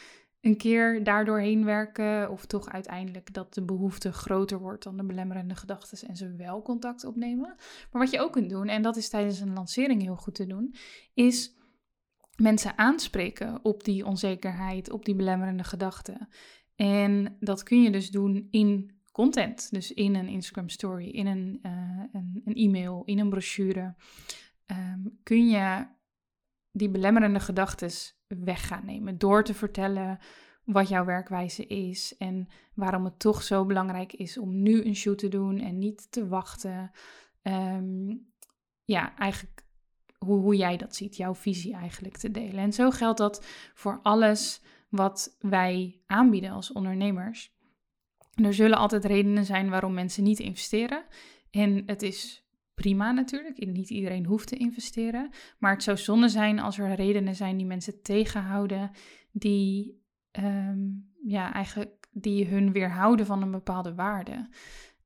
een 0.40 0.56
keer 0.56 1.04
daardoor 1.04 1.38
heen 1.38 1.64
werken. 1.64 2.30
Of 2.30 2.46
toch 2.46 2.68
uiteindelijk 2.68 3.34
dat 3.34 3.54
de 3.54 3.62
behoefte 3.62 4.12
groter 4.12 4.58
wordt 4.58 4.84
dan 4.84 4.96
de 4.96 5.04
belemmerende 5.04 5.54
gedachten 5.54 6.08
en 6.08 6.16
ze 6.16 6.36
wel 6.36 6.62
contact 6.62 7.04
opnemen. 7.04 7.54
Maar 7.90 8.02
wat 8.02 8.10
je 8.10 8.20
ook 8.20 8.32
kunt 8.32 8.50
doen, 8.50 8.68
en 8.68 8.82
dat 8.82 8.96
is 8.96 9.08
tijdens 9.08 9.40
een 9.40 9.52
lancering 9.52 10.02
heel 10.02 10.16
goed 10.16 10.34
te 10.34 10.46
doen, 10.46 10.74
is 11.14 11.56
mensen 12.36 12.78
aanspreken 12.78 13.64
op 13.64 13.84
die 13.84 14.06
onzekerheid, 14.06 14.90
op 14.90 15.04
die 15.04 15.14
belemmerende 15.14 15.64
gedachten. 15.64 16.28
En 16.76 17.36
dat 17.40 17.62
kun 17.62 17.82
je 17.82 17.90
dus 17.90 18.10
doen 18.10 18.48
in 18.50 19.00
content. 19.12 19.70
Dus 19.70 19.92
in 19.92 20.14
een 20.14 20.28
Instagram 20.28 20.68
story, 20.68 21.08
in 21.08 21.26
een, 21.26 21.58
uh, 21.62 22.02
een, 22.12 22.42
een, 22.44 22.54
e-mail, 22.54 23.02
in 23.04 23.18
een 23.18 23.30
brochure. 23.30 23.94
Ehm, 24.72 25.00
kun 25.22 25.48
je 25.48 25.86
die 26.70 26.90
belemmerende 26.90 27.40
gedachten 27.40 27.90
weg 28.26 28.66
gaan 28.66 28.84
nemen. 28.84 29.18
Door 29.18 29.44
te 29.44 29.54
vertellen 29.54 30.18
wat 30.64 30.88
jouw 30.88 31.04
werkwijze 31.04 31.66
is 31.66 32.16
en 32.16 32.48
waarom 32.74 33.04
het 33.04 33.18
toch 33.18 33.42
zo 33.42 33.66
belangrijk 33.66 34.12
is 34.12 34.38
om 34.38 34.62
nu 34.62 34.84
een 34.84 34.96
shoot 34.96 35.18
te 35.18 35.28
doen 35.28 35.58
en 35.58 35.78
niet 35.78 36.12
te 36.12 36.28
wachten. 36.28 36.90
Ehm, 37.42 38.16
ja, 38.84 39.16
eigenlijk 39.16 39.64
hoe, 40.18 40.40
hoe 40.40 40.56
jij 40.56 40.76
dat 40.76 40.96
ziet, 40.96 41.16
jouw 41.16 41.34
visie 41.34 41.74
eigenlijk 41.74 42.16
te 42.16 42.30
delen. 42.30 42.58
En 42.58 42.72
zo 42.72 42.90
geldt 42.90 43.18
dat 43.18 43.44
voor 43.74 44.00
alles 44.02 44.62
wat 44.88 45.36
wij 45.40 46.00
aanbieden 46.06 46.50
als 46.50 46.72
ondernemers. 46.72 47.56
Er 48.34 48.54
zullen 48.54 48.78
altijd 48.78 49.04
redenen 49.04 49.44
zijn 49.44 49.70
waarom 49.70 49.94
mensen 49.94 50.22
niet 50.22 50.38
investeren. 50.38 51.04
En 51.50 51.82
het 51.86 52.02
is 52.02 52.41
prima 52.82 53.12
natuurlijk. 53.12 53.66
Niet 53.66 53.90
iedereen 53.90 54.26
hoeft 54.26 54.48
te 54.48 54.56
investeren. 54.56 55.30
Maar 55.58 55.72
het 55.72 55.82
zou 55.82 55.96
zonde 55.96 56.28
zijn 56.28 56.58
als 56.58 56.78
er 56.78 56.94
redenen 56.94 57.34
zijn 57.34 57.56
die 57.56 57.66
mensen 57.66 58.02
tegenhouden, 58.02 58.90
die 59.32 60.00
ehm, 60.30 60.78
ja, 61.24 61.52
eigenlijk 61.52 62.08
die 62.12 62.46
hun 62.46 62.72
weerhouden 62.72 63.26
van 63.26 63.42
een 63.42 63.50
bepaalde 63.50 63.94
waarde. 63.94 64.48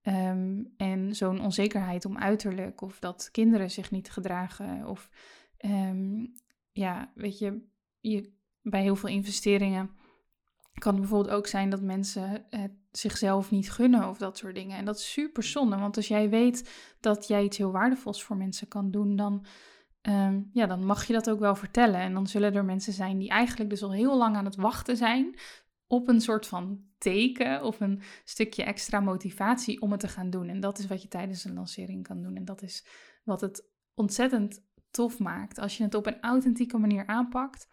Ehm, 0.03 0.65
en 0.77 1.15
zo'n 1.15 1.41
onzekerheid 1.41 2.05
om 2.05 2.19
uiterlijk, 2.19 2.81
of 2.81 2.99
dat 2.99 3.29
kinderen 3.33 3.71
zich 3.71 3.91
niet 3.91 4.11
gedragen, 4.11 4.87
of 4.87 5.11
ehm, 5.57 6.27
ja, 6.73 7.13
weet 7.15 7.39
je, 7.39 7.63
je, 8.01 8.33
bij 8.63 8.83
heel 8.83 8.97
veel 8.97 9.09
investeringen 9.09 9.91
kan 10.79 10.93
het 10.93 11.01
bijvoorbeeld 11.01 11.35
ook 11.35 11.47
zijn 11.47 11.71
dat 11.71 11.83
mensen 11.83 12.47
het 12.51 12.73
zichzelf 12.99 13.51
niet 13.51 13.73
gunnen 13.73 14.09
of 14.09 14.19
dat 14.19 14.39
soort 14.39 14.55
dingen. 14.55 14.77
En 14.77 14.85
dat 14.85 14.97
is 14.99 15.13
super 15.13 15.43
zonde, 15.43 15.77
want 15.77 15.97
als 15.97 16.09
jij 16.09 16.29
weet 16.29 16.71
dat 17.01 17.27
jij 17.27 17.45
iets 17.45 17.57
heel 17.57 17.73
waardevols 17.73 18.23
voor 18.23 18.37
mensen 18.37 18.69
kan 18.69 18.91
doen, 18.91 19.17
dan, 19.17 19.45
ehm, 20.03 20.41
ja, 20.53 20.67
dan 20.67 20.85
mag 20.85 21.07
je 21.07 21.13
dat 21.13 21.31
ook 21.31 21.39
wel 21.39 21.55
vertellen. 21.55 22.01
En 22.01 22.15
dan 22.15 22.27
zullen 22.27 22.55
er 22.55 22.65
mensen 22.65 22.93
zijn 22.93 23.19
die 23.19 23.29
eigenlijk 23.29 23.71
dus 23.71 23.83
al 23.83 23.93
heel 23.93 24.17
lang 24.17 24.37
aan 24.37 24.45
het 24.45 24.57
wachten 24.57 24.97
zijn 24.97 25.39
op 25.87 26.09
een 26.09 26.21
soort 26.21 26.47
van 26.47 26.85
teken 26.99 27.63
of 27.63 27.81
een 27.81 28.01
stukje 28.25 28.65
extra 28.65 29.01
motivatie 29.01 29.81
om 29.81 29.91
het 29.91 30.01
te 30.01 30.09
gaan 30.09 30.31
doen. 30.31 30.49
En 30.49 30.61
dat 30.61 30.79
is 30.79 30.87
wat 30.87 31.03
je 31.03 31.09
tijdens 31.09 31.45
een 31.45 31.55
lancering 31.55 32.03
kan 32.03 32.23
doen. 32.23 32.37
En 32.37 32.45
dat 32.45 32.63
is 32.63 32.87
wat 33.25 33.41
het 33.41 33.69
ontzettend 33.95 34.65
tof 34.91 35.19
maakt. 35.19 35.59
Als 35.59 35.77
je 35.77 35.83
het 35.83 35.95
op 35.95 36.07
een 36.07 36.21
authentieke 36.21 36.79
manier 36.79 37.07
aanpakt, 37.07 37.69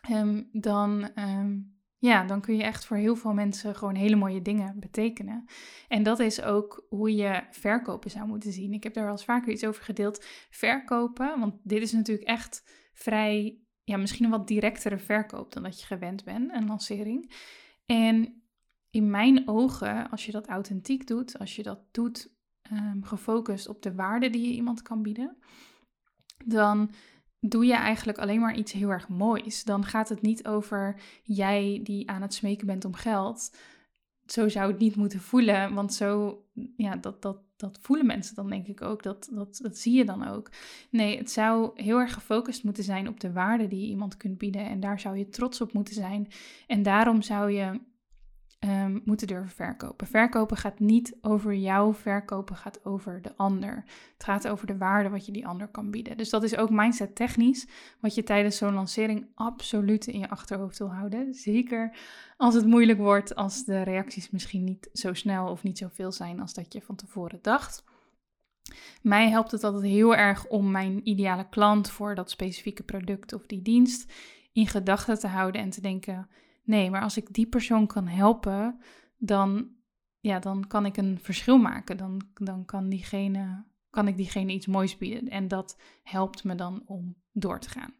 ehm, 0.00 0.42
dan 0.52 1.14
ehm, 1.14 1.58
ja, 2.06 2.24
dan 2.24 2.40
kun 2.40 2.56
je 2.56 2.62
echt 2.62 2.84
voor 2.84 2.96
heel 2.96 3.16
veel 3.16 3.32
mensen 3.32 3.74
gewoon 3.74 3.94
hele 3.94 4.16
mooie 4.16 4.42
dingen 4.42 4.80
betekenen. 4.80 5.44
En 5.88 6.02
dat 6.02 6.18
is 6.18 6.42
ook 6.42 6.86
hoe 6.88 7.14
je 7.14 7.42
verkopen 7.50 8.10
zou 8.10 8.26
moeten 8.26 8.52
zien. 8.52 8.72
Ik 8.72 8.82
heb 8.82 8.94
daar 8.94 9.04
wel 9.04 9.12
eens 9.12 9.24
vaker 9.24 9.52
iets 9.52 9.64
over 9.64 9.82
gedeeld. 9.82 10.24
Verkopen, 10.50 11.40
want 11.40 11.54
dit 11.62 11.82
is 11.82 11.92
natuurlijk 11.92 12.28
echt 12.28 12.62
vrij, 12.92 13.58
ja, 13.84 13.96
misschien 13.96 14.24
een 14.24 14.30
wat 14.30 14.48
directere 14.48 14.98
verkoop 14.98 15.52
dan 15.52 15.62
dat 15.62 15.80
je 15.80 15.86
gewend 15.86 16.24
bent, 16.24 16.52
een 16.52 16.66
lancering. 16.66 17.32
En 17.86 18.42
in 18.90 19.10
mijn 19.10 19.48
ogen, 19.48 20.10
als 20.10 20.26
je 20.26 20.32
dat 20.32 20.48
authentiek 20.48 21.06
doet, 21.06 21.38
als 21.38 21.56
je 21.56 21.62
dat 21.62 21.80
doet 21.90 22.34
um, 22.72 23.04
gefocust 23.04 23.68
op 23.68 23.82
de 23.82 23.94
waarde 23.94 24.30
die 24.30 24.48
je 24.48 24.54
iemand 24.54 24.82
kan 24.82 25.02
bieden, 25.02 25.36
dan 26.44 26.90
doe 27.48 27.66
je 27.66 27.74
eigenlijk 27.74 28.18
alleen 28.18 28.40
maar 28.40 28.56
iets 28.56 28.72
heel 28.72 28.90
erg 28.90 29.08
moois. 29.08 29.64
Dan 29.64 29.84
gaat 29.84 30.08
het 30.08 30.22
niet 30.22 30.46
over 30.46 31.00
jij 31.22 31.80
die 31.82 32.10
aan 32.10 32.22
het 32.22 32.34
smeken 32.34 32.66
bent 32.66 32.84
om 32.84 32.94
geld. 32.94 33.56
Zo 34.26 34.48
zou 34.48 34.70
het 34.70 34.80
niet 34.80 34.96
moeten 34.96 35.20
voelen, 35.20 35.74
want 35.74 35.94
zo, 35.94 36.42
ja, 36.76 36.96
dat, 36.96 37.22
dat, 37.22 37.38
dat 37.56 37.78
voelen 37.82 38.06
mensen 38.06 38.34
dan 38.34 38.50
denk 38.50 38.66
ik 38.66 38.82
ook. 38.82 39.02
Dat, 39.02 39.28
dat, 39.32 39.58
dat 39.62 39.78
zie 39.78 39.94
je 39.94 40.04
dan 40.04 40.28
ook. 40.28 40.50
Nee, 40.90 41.18
het 41.18 41.30
zou 41.30 41.70
heel 41.74 41.98
erg 41.98 42.12
gefocust 42.12 42.64
moeten 42.64 42.84
zijn 42.84 43.08
op 43.08 43.20
de 43.20 43.32
waarde 43.32 43.68
die 43.68 43.80
je 43.80 43.86
iemand 43.86 44.16
kunt 44.16 44.38
bieden. 44.38 44.66
En 44.66 44.80
daar 44.80 45.00
zou 45.00 45.16
je 45.16 45.28
trots 45.28 45.60
op 45.60 45.72
moeten 45.72 45.94
zijn. 45.94 46.28
En 46.66 46.82
daarom 46.82 47.22
zou 47.22 47.50
je 47.50 47.80
um, 48.60 49.02
moeten 49.04 49.26
durven 49.26 49.50
verkopen. 49.50 50.06
Verkopen 50.06 50.56
gaat 50.56 50.78
niet 50.78 51.16
over 51.20 51.54
jou, 51.54 51.94
verkopen 51.94 52.56
gaat 52.56 52.84
over 52.84 53.22
de 53.22 53.36
ander. 53.36 53.84
Het 54.12 54.24
gaat 54.24 54.48
over 54.48 54.66
de 54.66 54.76
waarde 54.76 55.08
wat 55.08 55.26
je 55.26 55.32
die 55.32 55.46
ander 55.46 55.68
kan 55.68 55.90
bieden. 55.90 56.16
Dus 56.16 56.30
dat 56.30 56.42
is 56.42 56.56
ook 56.56 56.70
mindset 56.70 57.14
technisch, 57.14 57.68
wat 58.00 58.14
je 58.14 58.22
tijdens 58.22 58.56
zo'n 58.56 58.74
lancering 58.74 59.26
absoluut 59.34 60.06
in 60.06 60.18
je 60.18 60.30
achterhoofd 60.30 60.78
wil 60.78 60.92
houden. 60.92 61.34
Zeker 61.34 61.96
als 62.36 62.54
het 62.54 62.66
moeilijk 62.66 62.98
wordt, 62.98 63.34
als 63.34 63.64
de 63.64 63.82
reacties 63.82 64.30
misschien 64.30 64.64
niet 64.64 64.88
zo 64.92 65.14
snel 65.14 65.48
of 65.48 65.62
niet 65.62 65.78
zoveel 65.78 66.12
zijn 66.12 66.40
als 66.40 66.54
dat 66.54 66.72
je 66.72 66.82
van 66.82 66.96
tevoren 66.96 67.38
dacht. 67.42 67.84
Mij 69.02 69.30
helpt 69.30 69.50
het 69.50 69.64
altijd 69.64 69.84
heel 69.84 70.16
erg 70.16 70.46
om 70.46 70.70
mijn 70.70 71.08
ideale 71.08 71.48
klant 71.48 71.90
voor 71.90 72.14
dat 72.14 72.30
specifieke 72.30 72.82
product 72.82 73.32
of 73.32 73.46
die 73.46 73.62
dienst 73.62 74.12
in 74.52 74.66
gedachten 74.66 75.18
te 75.18 75.26
houden 75.26 75.60
en 75.60 75.70
te 75.70 75.80
denken 75.80 76.28
Nee, 76.66 76.90
maar 76.90 77.02
als 77.02 77.16
ik 77.16 77.32
die 77.32 77.46
persoon 77.46 77.86
kan 77.86 78.06
helpen, 78.06 78.80
dan, 79.16 79.68
ja, 80.20 80.38
dan 80.38 80.66
kan 80.66 80.86
ik 80.86 80.96
een 80.96 81.18
verschil 81.20 81.58
maken. 81.58 81.96
Dan, 81.96 82.22
dan 82.34 82.64
kan, 82.64 82.88
diegene, 82.88 83.64
kan 83.90 84.08
ik 84.08 84.16
diegene 84.16 84.52
iets 84.52 84.66
moois 84.66 84.96
bieden. 84.96 85.28
En 85.28 85.48
dat 85.48 85.80
helpt 86.02 86.44
me 86.44 86.54
dan 86.54 86.82
om 86.86 87.16
door 87.32 87.60
te 87.60 87.68
gaan. 87.68 87.94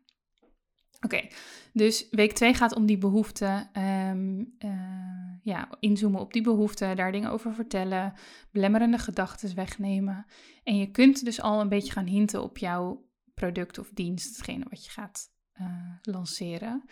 Oké, 1.00 1.28
dus 1.72 2.06
week 2.10 2.32
2 2.32 2.54
gaat 2.54 2.74
om 2.74 2.86
die 2.86 2.98
behoeften. 2.98 3.70
Um, 3.82 4.54
uh, 4.58 5.16
ja, 5.42 5.68
inzoomen 5.80 6.20
op 6.20 6.32
die 6.32 6.42
behoeften, 6.42 6.96
daar 6.96 7.12
dingen 7.12 7.30
over 7.30 7.54
vertellen, 7.54 8.12
belemmerende 8.50 8.98
gedachten 8.98 9.54
wegnemen. 9.54 10.26
En 10.64 10.76
je 10.76 10.90
kunt 10.90 11.24
dus 11.24 11.40
al 11.40 11.60
een 11.60 11.68
beetje 11.68 11.92
gaan 11.92 12.06
hinten 12.06 12.42
op 12.42 12.58
jouw 12.58 13.08
product 13.34 13.78
of 13.78 13.90
dienst, 13.94 14.36
hetgene 14.36 14.64
wat 14.70 14.84
je 14.84 14.90
gaat 14.90 15.30
uh, 15.60 15.66
lanceren. 16.02 16.84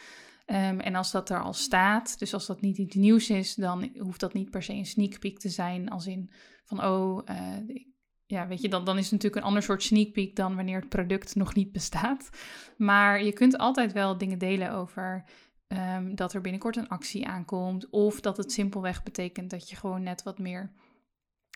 Ehm, 0.44 0.78
en 0.78 0.94
als 0.94 1.10
dat 1.10 1.30
er 1.30 1.42
al 1.42 1.52
staat, 1.52 2.18
dus 2.18 2.34
als 2.34 2.46
dat 2.46 2.60
niet 2.60 2.78
iets 2.78 2.94
nieuws 2.94 3.30
is, 3.30 3.54
dan 3.54 3.90
hoeft 3.98 4.20
dat 4.20 4.32
niet 4.32 4.50
per 4.50 4.62
se 4.62 4.72
een 4.72 4.86
sneak 4.86 5.18
peek 5.18 5.38
te 5.38 5.48
zijn. 5.48 5.90
Als 5.90 6.06
in 6.06 6.30
van, 6.64 6.84
oh, 6.84 7.28
uh, 7.28 7.84
ja, 8.26 8.46
weet 8.46 8.60
je, 8.60 8.68
dan, 8.68 8.84
dan 8.84 8.96
is 8.98 9.02
het 9.02 9.12
natuurlijk 9.12 9.40
een 9.40 9.48
ander 9.48 9.62
soort 9.62 9.82
sneak 9.82 10.12
peek 10.12 10.36
dan 10.36 10.56
wanneer 10.56 10.80
het 10.80 10.88
product 10.88 11.34
nog 11.34 11.54
niet 11.54 11.72
bestaat. 11.72 12.28
Maar 12.76 13.22
je 13.24 13.32
kunt 13.32 13.58
altijd 13.58 13.92
wel 13.92 14.18
dingen 14.18 14.38
delen 14.38 14.72
over 14.72 15.24
um, 15.68 16.14
dat 16.14 16.32
er 16.32 16.40
binnenkort 16.40 16.76
een 16.76 16.88
actie 16.88 17.26
aankomt. 17.26 17.90
Of 17.90 18.20
dat 18.20 18.36
het 18.36 18.52
simpelweg 18.52 19.02
betekent 19.02 19.50
dat 19.50 19.68
je 19.68 19.76
gewoon 19.76 20.02
net 20.02 20.22
wat 20.22 20.38
meer 20.38 20.72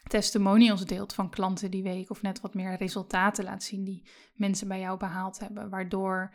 testimonials 0.02 0.84
deelt 0.84 1.14
van 1.14 1.30
klanten 1.30 1.70
die 1.70 1.82
week. 1.82 2.10
Of 2.10 2.22
net 2.22 2.40
wat 2.40 2.54
meer 2.54 2.76
resultaten 2.76 3.44
laat 3.44 3.62
zien 3.62 3.84
die 3.84 4.08
mensen 4.34 4.68
bij 4.68 4.80
jou 4.80 4.98
behaald 4.98 5.38
hebben. 5.38 5.70
Waardoor 5.70 6.34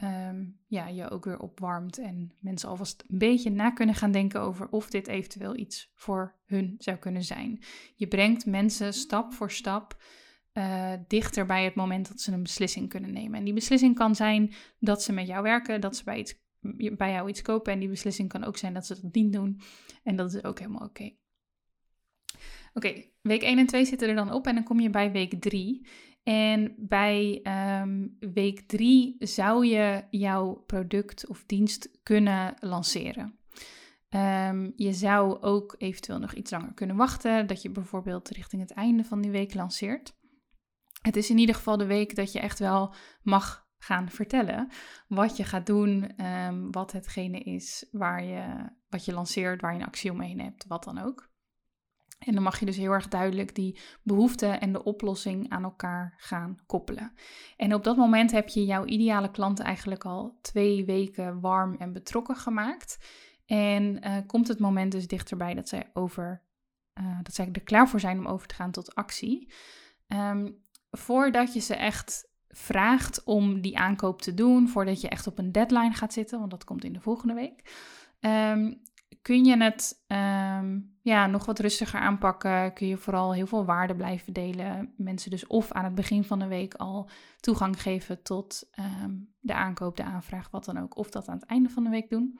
Ehm, 0.00 0.44
ja, 0.66 0.88
je 0.88 1.10
ook 1.10 1.24
weer 1.24 1.40
opwarmt 1.40 1.98
en 1.98 2.32
mensen 2.40 2.68
alvast 2.68 3.04
een 3.08 3.18
beetje 3.18 3.50
na 3.50 3.70
kunnen 3.70 3.94
gaan 3.94 4.12
denken 4.12 4.40
over 4.40 4.68
of 4.68 4.90
dit 4.90 5.06
eventueel 5.06 5.56
iets 5.56 5.90
voor 5.94 6.34
hun 6.46 6.74
zou 6.78 6.96
kunnen 6.96 7.24
zijn. 7.24 7.62
Je 7.94 8.08
brengt 8.08 8.46
mensen 8.46 8.92
stap 8.92 9.32
voor 9.32 9.50
stap 9.50 10.02
uh, 10.52 10.92
dichter 11.06 11.46
bij 11.46 11.64
het 11.64 11.74
moment 11.74 12.08
dat 12.08 12.20
ze 12.20 12.32
een 12.32 12.42
beslissing 12.42 12.88
kunnen 12.88 13.12
nemen. 13.12 13.38
En 13.38 13.44
die 13.44 13.54
beslissing 13.54 13.94
kan 13.94 14.14
zijn 14.14 14.54
dat 14.78 15.02
ze 15.02 15.12
met 15.12 15.26
jou 15.26 15.42
werken, 15.42 15.80
dat 15.80 15.96
ze 15.96 16.04
bij, 16.04 16.18
iets, 16.18 16.34
bij 16.96 17.12
jou 17.12 17.28
iets 17.28 17.42
kopen. 17.42 17.72
En 17.72 17.78
die 17.78 17.88
beslissing 17.88 18.28
kan 18.28 18.44
ook 18.44 18.56
zijn 18.56 18.74
dat 18.74 18.86
ze 18.86 19.00
dat 19.00 19.12
niet 19.12 19.32
doen. 19.32 19.60
En 20.02 20.16
dat 20.16 20.34
is 20.34 20.44
ook 20.44 20.58
helemaal 20.58 20.86
oké. 20.86 21.10
Oké, 22.74 23.04
week 23.20 23.42
1 23.42 23.58
en 23.58 23.66
2 23.66 23.84
zitten 23.84 24.08
er 24.08 24.14
dan 24.14 24.32
op 24.32 24.46
en 24.46 24.54
dan 24.54 24.64
kom 24.64 24.80
je 24.80 24.90
bij 24.90 25.12
week 25.12 25.40
3. 25.40 25.86
En 26.22 26.74
bij 26.78 27.40
ehm, 27.42 28.06
week 28.32 28.60
drie 28.60 29.16
zou 29.18 29.66
je 29.66 30.04
jouw 30.10 30.54
product 30.66 31.26
of 31.28 31.44
dienst 31.46 31.88
kunnen 32.02 32.54
lanceren. 32.60 33.38
Ehm, 34.08 34.70
je 34.76 34.92
zou 34.92 35.40
ook 35.40 35.74
eventueel 35.78 36.18
nog 36.18 36.32
iets 36.32 36.50
langer 36.50 36.74
kunnen 36.74 36.96
wachten, 36.96 37.46
dat 37.46 37.62
je 37.62 37.70
bijvoorbeeld 37.70 38.28
richting 38.28 38.62
het 38.62 38.72
einde 38.72 39.04
van 39.04 39.20
die 39.20 39.30
week 39.30 39.54
lanceert. 39.54 40.16
het 40.98 41.16
is 41.16 41.30
in 41.30 41.38
ieder 41.38 41.54
geval 41.54 41.76
de 41.76 41.86
week 41.86 42.14
dat 42.14 42.32
je 42.32 42.40
echt 42.40 42.58
wel 42.58 42.94
mag 43.22 43.66
gaan 43.78 44.10
vertellen 44.10 44.68
wat 45.08 45.36
je 45.36 45.44
gaat 45.44 45.66
doen, 45.66 46.16
ehm, 46.16 46.70
wat 46.70 46.92
hetgene 46.92 47.38
is 47.38 47.88
waar 47.90 48.24
je, 48.24 48.70
wat 48.88 49.04
je 49.04 49.12
lanceert, 49.12 49.60
waar 49.60 49.72
je 49.74 49.80
een 49.80 49.86
actie 49.86 50.10
omheen 50.10 50.40
hebt, 50.40 50.66
wat 50.66 50.84
dan 50.84 50.98
ook. 50.98 51.27
En 52.18 52.34
dan 52.34 52.42
mag 52.42 52.58
je 52.58 52.66
dus 52.66 52.76
heel 52.76 52.92
erg 52.92 53.08
duidelijk 53.08 53.54
die 53.54 53.78
behoefte 54.02 54.46
en 54.46 54.72
de 54.72 54.84
oplossing 54.84 55.50
aan 55.50 55.64
elkaar 55.64 56.14
gaan 56.16 56.58
koppelen. 56.66 57.12
En 57.56 57.74
op 57.74 57.84
dat 57.84 57.96
moment 57.96 58.30
heb 58.30 58.48
je 58.48 58.64
jouw 58.64 58.84
ideale 58.84 59.30
klant 59.30 59.60
eigenlijk 59.60 60.04
al 60.04 60.38
twee 60.40 60.84
weken 60.84 61.40
warm 61.40 61.74
en 61.74 61.92
betrokken 61.92 62.36
gemaakt. 62.36 62.98
En 63.46 64.06
uh, 64.06 64.16
komt 64.26 64.48
het 64.48 64.58
moment 64.58 64.92
dus 64.92 65.06
dichterbij 65.06 65.54
dat 65.54 65.68
zij, 65.68 65.90
over, 65.92 66.42
uh, 67.00 67.18
dat 67.22 67.34
zij 67.34 67.48
er 67.52 67.62
klaar 67.62 67.88
voor 67.88 68.00
zijn 68.00 68.18
om 68.18 68.26
over 68.26 68.46
te 68.46 68.54
gaan 68.54 68.70
tot 68.70 68.94
actie. 68.94 69.52
Um, 70.06 70.64
voordat 70.90 71.54
je 71.54 71.60
ze 71.60 71.74
echt 71.74 72.28
vraagt 72.48 73.24
om 73.24 73.60
die 73.60 73.78
aankoop 73.78 74.22
te 74.22 74.34
doen, 74.34 74.68
voordat 74.68 75.00
je 75.00 75.08
echt 75.08 75.26
op 75.26 75.38
een 75.38 75.52
deadline 75.52 75.94
gaat 75.94 76.12
zitten, 76.12 76.38
want 76.38 76.50
dat 76.50 76.64
komt 76.64 76.84
in 76.84 76.92
de 76.92 77.00
volgende 77.00 77.34
week, 77.34 77.86
um, 78.20 78.82
kun 79.22 79.44
je 79.44 79.56
het 79.56 80.04
um, 80.06 80.97
ja, 81.08 81.26
nog 81.26 81.46
wat 81.46 81.58
rustiger 81.58 82.00
aanpakken. 82.00 82.72
Kun 82.72 82.86
je 82.86 82.96
vooral 82.96 83.34
heel 83.34 83.46
veel 83.46 83.64
waarde 83.64 83.96
blijven 83.96 84.32
delen. 84.32 84.92
Mensen 84.96 85.30
dus 85.30 85.46
of 85.46 85.72
aan 85.72 85.84
het 85.84 85.94
begin 85.94 86.24
van 86.24 86.38
de 86.38 86.46
week 86.46 86.74
al 86.74 87.08
toegang 87.40 87.82
geven 87.82 88.22
tot 88.22 88.70
um, 89.02 89.34
de 89.40 89.54
aankoop, 89.54 89.96
de 89.96 90.02
aanvraag, 90.02 90.50
wat 90.50 90.64
dan 90.64 90.78
ook. 90.78 90.96
Of 90.96 91.10
dat 91.10 91.28
aan 91.28 91.38
het 91.38 91.48
einde 91.48 91.68
van 91.68 91.84
de 91.84 91.90
week 91.90 92.10
doen. 92.10 92.38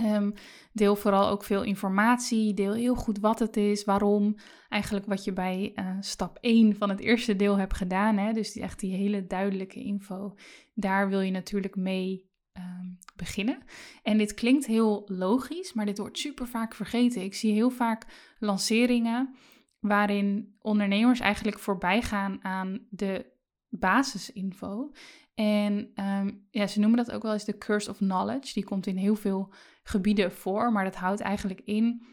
Um, 0.00 0.32
deel 0.72 0.96
vooral 0.96 1.28
ook 1.28 1.44
veel 1.44 1.62
informatie. 1.62 2.54
Deel 2.54 2.72
heel 2.72 2.94
goed 2.94 3.18
wat 3.18 3.38
het 3.38 3.56
is, 3.56 3.84
waarom. 3.84 4.36
Eigenlijk 4.68 5.06
wat 5.06 5.24
je 5.24 5.32
bij 5.32 5.72
uh, 5.74 5.96
stap 6.00 6.38
1 6.40 6.76
van 6.76 6.88
het 6.88 7.00
eerste 7.00 7.36
deel 7.36 7.58
hebt 7.58 7.76
gedaan. 7.76 8.16
Hè? 8.16 8.32
Dus 8.32 8.52
die, 8.52 8.62
echt 8.62 8.80
die 8.80 8.94
hele 8.94 9.26
duidelijke 9.26 9.82
info. 9.82 10.34
Daar 10.74 11.08
wil 11.08 11.20
je 11.20 11.30
natuurlijk 11.30 11.76
mee 11.76 12.27
um, 12.58 12.98
beginnen. 13.16 13.58
En 14.02 14.18
dit 14.18 14.34
klinkt 14.34 14.66
heel 14.66 15.02
logisch, 15.06 15.72
maar 15.72 15.86
dit 15.86 15.98
wordt 15.98 16.18
super 16.18 16.46
vaak 16.46 16.74
vergeten. 16.74 17.22
Ik 17.22 17.34
zie 17.34 17.52
heel 17.52 17.70
vaak 17.70 18.06
lanceringen 18.38 19.34
waarin 19.78 20.56
ondernemers 20.60 21.20
eigenlijk 21.20 21.58
voorbij 21.58 22.02
gaan 22.02 22.44
aan 22.44 22.86
de 22.90 23.26
basisinfo. 23.68 24.92
En 25.34 25.90
um, 25.94 26.46
ja, 26.50 26.66
ze 26.66 26.80
noemen 26.80 27.04
dat 27.04 27.10
ook 27.10 27.22
wel 27.22 27.32
eens 27.32 27.44
de 27.44 27.58
curse 27.58 27.90
of 27.90 27.96
knowledge. 27.96 28.52
Die 28.54 28.64
komt 28.64 28.86
in 28.86 28.96
heel 28.96 29.16
veel 29.16 29.52
gebieden 29.82 30.32
voor, 30.32 30.72
maar 30.72 30.84
dat 30.84 30.94
houdt 30.94 31.20
eigenlijk 31.20 31.60
in 31.60 32.06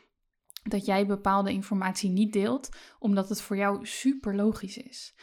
dat 0.64 0.86
jij 0.86 1.06
bepaalde 1.06 1.52
informatie 1.52 2.10
niet 2.10 2.34
deelt, 2.34 2.70
omdat 3.00 3.30
het 3.30 3.42
voor 3.42 3.58
jou 3.58 3.86
super 3.86 4.36
logisch 4.36 4.78
is. 4.78 5.16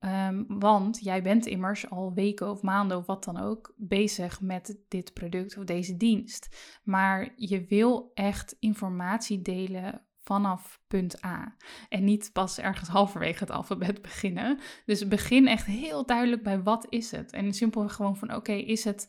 Um, 0.00 0.44
want 0.48 0.98
jij 1.00 1.22
bent 1.22 1.46
immers 1.46 1.90
al 1.90 2.14
weken 2.14 2.50
of 2.50 2.62
maanden 2.62 2.96
of 2.96 3.06
wat 3.06 3.24
dan 3.24 3.36
ook 3.36 3.74
bezig 3.76 4.40
met 4.40 4.78
dit 4.88 5.12
product 5.12 5.56
of 5.56 5.64
deze 5.64 5.96
dienst. 5.96 6.56
Maar 6.82 7.32
je 7.36 7.64
wil 7.64 8.10
echt 8.14 8.56
informatie 8.58 9.42
delen 9.42 10.02
vanaf 10.28 10.80
punt 10.86 11.24
A. 11.24 11.56
En 11.88 12.04
niet 12.04 12.30
pas 12.32 12.58
ergens 12.58 12.88
halverwege 12.98 13.38
het 13.38 13.50
alfabet 13.50 14.02
beginnen. 14.02 14.58
Dus 14.86 15.08
begin 15.08 15.48
echt 15.48 15.66
heel 15.66 16.06
duidelijk 16.06 16.42
bij 16.42 16.62
wat 16.62 16.86
is 16.88 17.10
het. 17.10 17.32
En 17.32 17.52
simpel 17.52 17.88
gewoon 17.88 18.16
van 18.16 18.34
oké, 18.34 18.52
is 18.52 18.84
het 18.84 19.08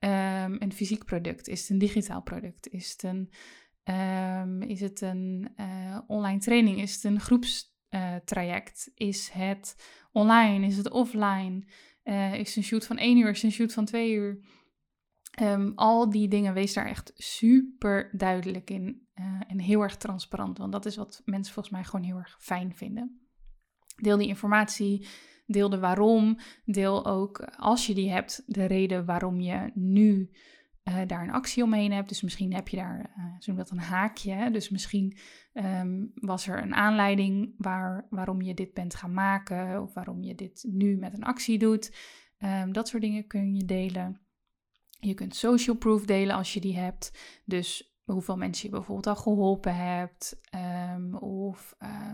um, 0.00 0.56
een 0.58 0.72
fysiek 0.72 1.04
product? 1.04 1.48
Is 1.48 1.60
het 1.60 1.70
een 1.70 1.78
digitaal 1.78 2.22
product? 2.22 2.68
Is 2.68 2.90
het 2.90 3.02
een, 3.02 3.30
um, 3.94 4.62
is 4.62 4.80
het 4.80 5.00
een 5.00 5.48
uh, 5.56 5.98
online 6.06 6.40
training? 6.40 6.80
Is 6.80 6.94
het 6.94 7.04
een 7.04 7.20
groepstraject? 7.20 7.69
Uh, 7.90 8.56
is 8.94 9.30
het 9.32 9.76
online? 10.12 10.66
Is 10.66 10.76
het 10.76 10.90
offline? 10.90 11.66
Uh, 12.04 12.34
is 12.34 12.56
een 12.56 12.62
shoot 12.62 12.86
van 12.86 12.96
één 12.96 13.18
uur? 13.18 13.28
Is 13.28 13.42
een 13.42 13.52
shoot 13.52 13.72
van 13.72 13.84
twee 13.84 14.12
uur? 14.12 14.40
Um, 15.40 15.72
al 15.74 16.10
die 16.10 16.28
dingen, 16.28 16.54
wees 16.54 16.72
daar 16.72 16.86
echt 16.86 17.12
super 17.14 18.10
duidelijk 18.12 18.70
in 18.70 19.08
uh, 19.14 19.40
en 19.46 19.58
heel 19.58 19.82
erg 19.82 19.96
transparant. 19.96 20.58
Want 20.58 20.72
dat 20.72 20.86
is 20.86 20.96
wat 20.96 21.22
mensen 21.24 21.54
volgens 21.54 21.74
mij 21.74 21.84
gewoon 21.84 22.06
heel 22.06 22.16
erg 22.16 22.36
fijn 22.40 22.74
vinden. 22.74 23.20
Deel 23.96 24.16
die 24.16 24.28
informatie, 24.28 25.06
deel 25.46 25.68
de 25.68 25.78
waarom. 25.78 26.38
Deel 26.64 27.06
ook, 27.06 27.40
als 27.56 27.86
je 27.86 27.94
die 27.94 28.10
hebt, 28.10 28.42
de 28.46 28.64
reden 28.64 29.04
waarom 29.04 29.40
je 29.40 29.70
nu 29.74 30.30
uh, 30.84 31.00
daar 31.06 31.22
een 31.22 31.32
actie 31.32 31.62
omheen 31.62 31.92
hebt. 31.92 32.08
Dus 32.08 32.22
misschien 32.22 32.54
heb 32.54 32.68
je 32.68 32.76
daar, 32.76 33.14
uh, 33.18 33.24
zo 33.38 33.54
dat 33.54 33.70
een 33.70 33.78
haakje. 33.78 34.50
Dus 34.50 34.68
misschien 34.68 35.16
um, 35.52 36.10
was 36.14 36.46
er 36.46 36.62
een 36.62 36.74
aanleiding 36.74 37.54
waar, 37.56 38.06
waarom 38.10 38.42
je 38.42 38.54
dit 38.54 38.74
bent 38.74 38.94
gaan 38.94 39.12
maken. 39.12 39.82
Of 39.82 39.94
waarom 39.94 40.22
je 40.22 40.34
dit 40.34 40.66
nu 40.68 40.96
met 40.96 41.14
een 41.14 41.24
actie 41.24 41.58
doet. 41.58 41.96
Um, 42.38 42.72
dat 42.72 42.88
soort 42.88 43.02
dingen 43.02 43.26
kun 43.26 43.54
je 43.54 43.64
delen. 43.64 44.20
Je 45.00 45.14
kunt 45.14 45.34
social 45.34 45.76
proof 45.76 46.04
delen 46.04 46.36
als 46.36 46.54
je 46.54 46.60
die 46.60 46.76
hebt. 46.76 47.18
Dus 47.44 47.98
hoeveel 48.04 48.36
mensen 48.36 48.68
je 48.68 48.74
bijvoorbeeld 48.74 49.06
al 49.06 49.22
geholpen 49.22 49.76
hebt. 49.76 50.40
Um, 50.94 51.14
of 51.16 51.76
uh, 51.78 52.12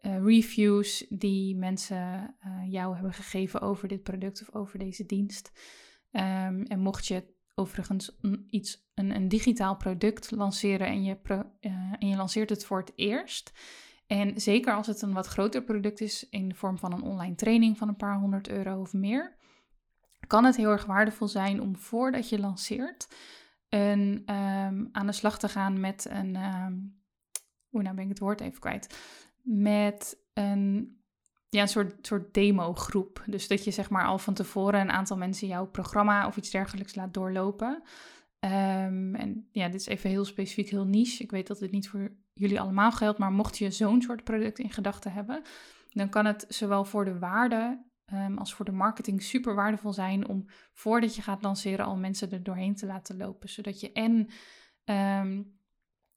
reviews 0.00 1.06
die 1.08 1.56
mensen 1.56 2.36
jou 2.68 2.94
hebben 2.94 3.12
gegeven 3.12 3.60
over 3.60 3.88
dit 3.88 4.02
product 4.02 4.40
of 4.40 4.54
over 4.54 4.78
deze 4.78 5.06
dienst. 5.06 5.52
En 6.10 6.80
mocht 6.80 7.06
je 7.06 7.34
overigens 7.58 8.16
een, 8.20 8.46
iets, 8.50 8.90
een, 8.94 9.14
een 9.14 9.28
digitaal 9.28 9.76
product 9.76 10.30
lanceren 10.30 10.86
en 10.86 11.04
je, 11.04 11.18
uh, 11.28 11.72
en 11.98 12.08
je 12.08 12.16
lanceert 12.16 12.50
het 12.50 12.64
voor 12.64 12.78
het 12.78 12.92
eerst. 12.94 13.52
En 14.06 14.40
zeker 14.40 14.74
als 14.74 14.86
het 14.86 15.02
een 15.02 15.12
wat 15.12 15.26
groter 15.26 15.62
product 15.62 16.00
is 16.00 16.28
in 16.28 16.48
de 16.48 16.54
vorm 16.54 16.78
van 16.78 16.92
een 16.92 17.02
online 17.02 17.34
training 17.34 17.78
van 17.78 17.88
een 17.88 17.96
paar 17.96 18.18
honderd 18.18 18.48
euro 18.48 18.80
of 18.80 18.92
meer 18.92 19.36
kan 20.26 20.44
het 20.44 20.56
heel 20.56 20.70
erg 20.70 20.84
waardevol 20.84 21.28
zijn 21.28 21.60
om 21.60 21.76
voordat 21.76 22.28
je 22.28 22.38
lanceert 22.38 23.08
een, 23.68 24.34
um, 24.34 24.88
aan 24.92 25.06
de 25.06 25.12
slag 25.12 25.38
te 25.38 25.48
gaan 25.48 25.80
met 25.80 26.06
een. 26.10 26.36
Um, 26.36 27.04
Oeh, 27.72 27.84
nou 27.84 27.96
ben 27.96 28.04
ik 28.04 28.10
het 28.10 28.18
woord 28.18 28.40
even 28.40 28.60
kwijt. 28.60 28.98
Met 29.42 30.18
een, 30.32 30.96
ja, 31.48 31.60
een 31.60 31.68
soort, 31.68 32.06
soort 32.06 32.34
demo-groep. 32.34 33.22
Dus 33.26 33.48
dat 33.48 33.64
je 33.64 33.70
zeg 33.70 33.90
maar 33.90 34.04
al 34.04 34.18
van 34.18 34.34
tevoren 34.34 34.80
een 34.80 34.90
aantal 34.90 35.16
mensen 35.16 35.48
jouw 35.48 35.66
programma 35.66 36.26
of 36.26 36.36
iets 36.36 36.50
dergelijks 36.50 36.94
laat 36.94 37.14
doorlopen. 37.14 37.82
Um, 38.40 39.14
en 39.14 39.48
ja, 39.50 39.68
dit 39.68 39.80
is 39.80 39.86
even 39.86 40.10
heel 40.10 40.24
specifiek, 40.24 40.68
heel 40.68 40.86
niche. 40.86 41.22
Ik 41.22 41.30
weet 41.30 41.46
dat 41.46 41.58
dit 41.58 41.70
niet 41.70 41.88
voor 41.88 42.12
jullie 42.32 42.60
allemaal 42.60 42.92
geldt, 42.92 43.18
maar 43.18 43.32
mocht 43.32 43.58
je 43.58 43.70
zo'n 43.70 44.02
soort 44.02 44.24
product 44.24 44.58
in 44.58 44.70
gedachten 44.70 45.12
hebben, 45.12 45.42
dan 45.88 46.08
kan 46.08 46.26
het 46.26 46.44
zowel 46.48 46.84
voor 46.84 47.04
de 47.04 47.18
waarde 47.18 47.84
um, 48.12 48.38
als 48.38 48.54
voor 48.54 48.64
de 48.64 48.72
marketing 48.72 49.22
super 49.22 49.54
waardevol 49.54 49.92
zijn 49.92 50.28
om 50.28 50.44
voordat 50.72 51.14
je 51.14 51.22
gaat 51.22 51.42
lanceren 51.42 51.86
al 51.86 51.96
mensen 51.96 52.30
er 52.30 52.42
doorheen 52.42 52.74
te 52.74 52.86
laten 52.86 53.16
lopen. 53.16 53.48
Zodat 53.48 53.80
je 53.80 53.92
en 53.92 54.28
um, 54.84 55.58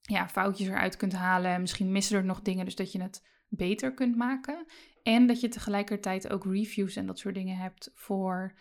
ja, 0.00 0.28
foutjes 0.28 0.68
eruit 0.68 0.96
kunt 0.96 1.12
halen, 1.12 1.60
misschien 1.60 1.92
missen 1.92 2.16
er 2.16 2.24
nog 2.24 2.42
dingen, 2.42 2.64
dus 2.64 2.76
dat 2.76 2.92
je 2.92 3.02
het 3.02 3.26
beter 3.48 3.94
kunt 3.94 4.16
maken. 4.16 4.66
En 5.02 5.26
dat 5.26 5.40
je 5.40 5.48
tegelijkertijd 5.48 6.30
ook 6.30 6.44
reviews 6.44 6.96
en 6.96 7.06
dat 7.06 7.18
soort 7.18 7.34
dingen 7.34 7.56
hebt 7.56 7.90
voor 7.94 8.54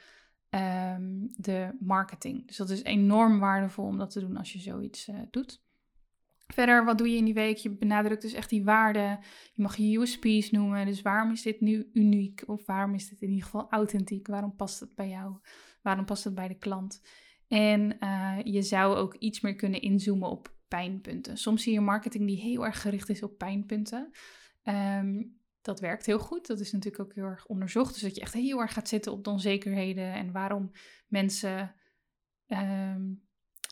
um, 0.49 1.28
de 1.36 1.75
marketing. 1.80 2.47
Dus 2.47 2.58
dat 2.58 2.69
is 2.69 2.84
enorm 2.84 3.39
waardevol 3.39 3.86
om 3.86 3.97
dat 3.97 4.10
te 4.12 4.19
doen 4.19 4.38
als 4.38 4.54
je 4.54 4.60
zoiets 4.60 5.08
uh, 5.08 5.15
doet. 5.30 5.62
Verder, 6.54 6.86
wat 6.86 6.97
doe 6.97 7.10
je 7.10 7.17
in 7.17 7.25
die 7.25 7.34
week? 7.34 7.58
Je 7.58 7.69
benadrukt 7.69 8.21
dus 8.21 8.34
echt 8.34 8.49
die 8.49 8.63
waarden. 8.63 9.19
Je 9.54 9.62
mag 9.62 9.75
je 9.75 9.97
USP's 9.97 10.52
noemen. 10.52 10.86
Dus 10.86 11.02
waarom 11.02 11.32
is 11.32 11.41
dit 11.41 11.62
nu 11.62 11.89
uniek? 11.93 12.43
Of 12.45 12.65
waarom 12.65 12.93
is 12.93 13.10
dit 13.10 13.21
in 13.21 13.30
ieder 13.30 13.43
geval 13.43 13.67
authentiek? 13.69 14.28
Waarom 14.28 14.56
past 14.56 14.80
het 14.80 14.95
bij 14.95 15.10
jou? 15.10 15.36
Waarom 15.82 16.06
past 16.06 16.23
het 16.23 16.36
bij 16.36 16.47
de 16.47 16.58
klant? 16.58 17.02
En 17.47 17.97
uh, 17.99 18.38
je 18.43 18.62
zou 18.62 18.95
ook 18.95 19.15
iets 19.15 19.41
meer 19.41 19.56
kunnen 19.56 19.82
inzoomen 19.82 20.30
op 20.30 20.54
pijnpunten. 20.67 21.38
Soms 21.38 21.63
zie 21.63 21.73
je 21.73 21.82
marketing 21.82 22.25
die 22.25 22.38
heel 22.38 22.65
erg 22.65 22.82
gericht 22.82 23.10
is 23.10 23.23
op 23.23 23.38
pijnpunten. 23.38 24.12
Um, 24.63 25.38
dat 25.70 25.80
werkt 25.80 26.06
heel 26.06 26.20
goed. 26.20 26.48
Dat 26.48 26.60
is 26.60 26.72
natuurlijk 26.72 27.04
ook 27.04 27.14
heel 27.14 27.24
erg 27.24 27.46
onderzocht. 27.46 27.94
Dus 27.94 28.02
dat 28.02 28.16
je 28.16 28.22
echt 28.22 28.34
heel 28.34 28.60
erg 28.60 28.74
gaat 28.74 28.88
zitten 28.88 29.12
op 29.12 29.24
de 29.24 29.30
onzekerheden 29.30 30.14
en 30.14 30.32
waarom 30.32 30.72
mensen 31.08 31.76
um, 32.48 33.28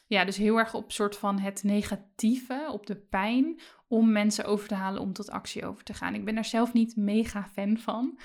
ja, 0.08 0.26
dus 0.26 0.38
heel 0.38 0.58
erg 0.58 0.74
op 0.74 0.92
soort 0.92 1.18
van 1.18 1.40
het 1.40 1.64
negatieve, 1.64 2.70
op 2.72 2.86
de 2.86 2.96
pijn, 2.96 3.60
om 3.88 4.12
mensen 4.12 4.46
over 4.46 4.68
te 4.68 4.76
halen 4.76 5.02
om 5.02 5.14
tot 5.14 5.30
actie 5.30 5.66
over 5.66 5.84
te 5.84 5.94
gaan. 5.94 6.14
Ik 6.14 6.26
ben 6.26 6.36
daar 6.36 6.46
zelf 6.46 6.74
niet 6.74 6.96
mega 6.96 7.46
fan 7.46 7.78
van. 7.78 8.20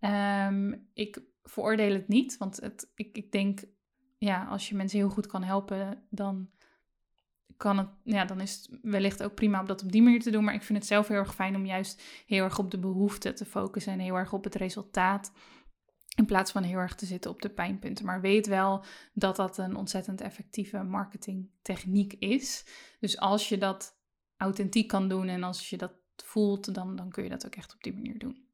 Um, 0.00 0.88
ik 0.94 1.22
veroordeel 1.42 1.92
het 1.92 2.08
niet, 2.08 2.36
want 2.36 2.60
het, 2.60 2.92
ik, 2.94 3.16
ik 3.16 3.32
denk, 3.32 3.60
ja, 4.18 4.44
als 4.44 4.68
je 4.68 4.76
mensen 4.76 4.98
heel 4.98 5.10
goed 5.10 5.26
kan 5.26 5.42
helpen, 5.42 6.06
dan 6.10 6.50
kan 7.58 7.78
het, 7.78 7.88
ja, 8.02 8.24
dan 8.24 8.40
is 8.40 8.54
het 8.54 8.78
wellicht 8.82 9.22
ook 9.22 9.34
prima 9.34 9.60
om 9.60 9.66
dat 9.66 9.82
op 9.82 9.92
die 9.92 10.02
manier 10.02 10.20
te 10.20 10.30
doen. 10.30 10.44
Maar 10.44 10.54
ik 10.54 10.62
vind 10.62 10.78
het 10.78 10.86
zelf 10.86 11.08
heel 11.08 11.16
erg 11.16 11.34
fijn 11.34 11.56
om 11.56 11.66
juist 11.66 12.02
heel 12.26 12.44
erg 12.44 12.58
op 12.58 12.70
de 12.70 12.78
behoefte 12.78 13.32
te 13.32 13.44
focussen 13.44 13.92
en 13.92 13.98
heel 13.98 14.14
erg 14.14 14.32
op 14.32 14.44
het 14.44 14.54
resultaat. 14.54 15.32
In 16.16 16.26
plaats 16.26 16.52
van 16.52 16.62
heel 16.62 16.78
erg 16.78 16.94
te 16.94 17.06
zitten 17.06 17.30
op 17.30 17.42
de 17.42 17.48
pijnpunten. 17.48 18.04
Maar 18.04 18.20
weet 18.20 18.46
wel 18.46 18.84
dat 19.12 19.36
dat 19.36 19.58
een 19.58 19.76
ontzettend 19.76 20.20
effectieve 20.20 20.82
marketingtechniek 20.82 22.12
is. 22.12 22.64
Dus 23.00 23.18
als 23.18 23.48
je 23.48 23.58
dat 23.58 23.96
authentiek 24.36 24.88
kan 24.88 25.08
doen 25.08 25.28
en 25.28 25.42
als 25.42 25.70
je 25.70 25.76
dat 25.76 25.92
voelt, 26.24 26.74
dan, 26.74 26.96
dan 26.96 27.10
kun 27.10 27.22
je 27.22 27.30
dat 27.30 27.46
ook 27.46 27.54
echt 27.54 27.74
op 27.74 27.82
die 27.82 27.94
manier 27.94 28.18
doen. 28.18 28.47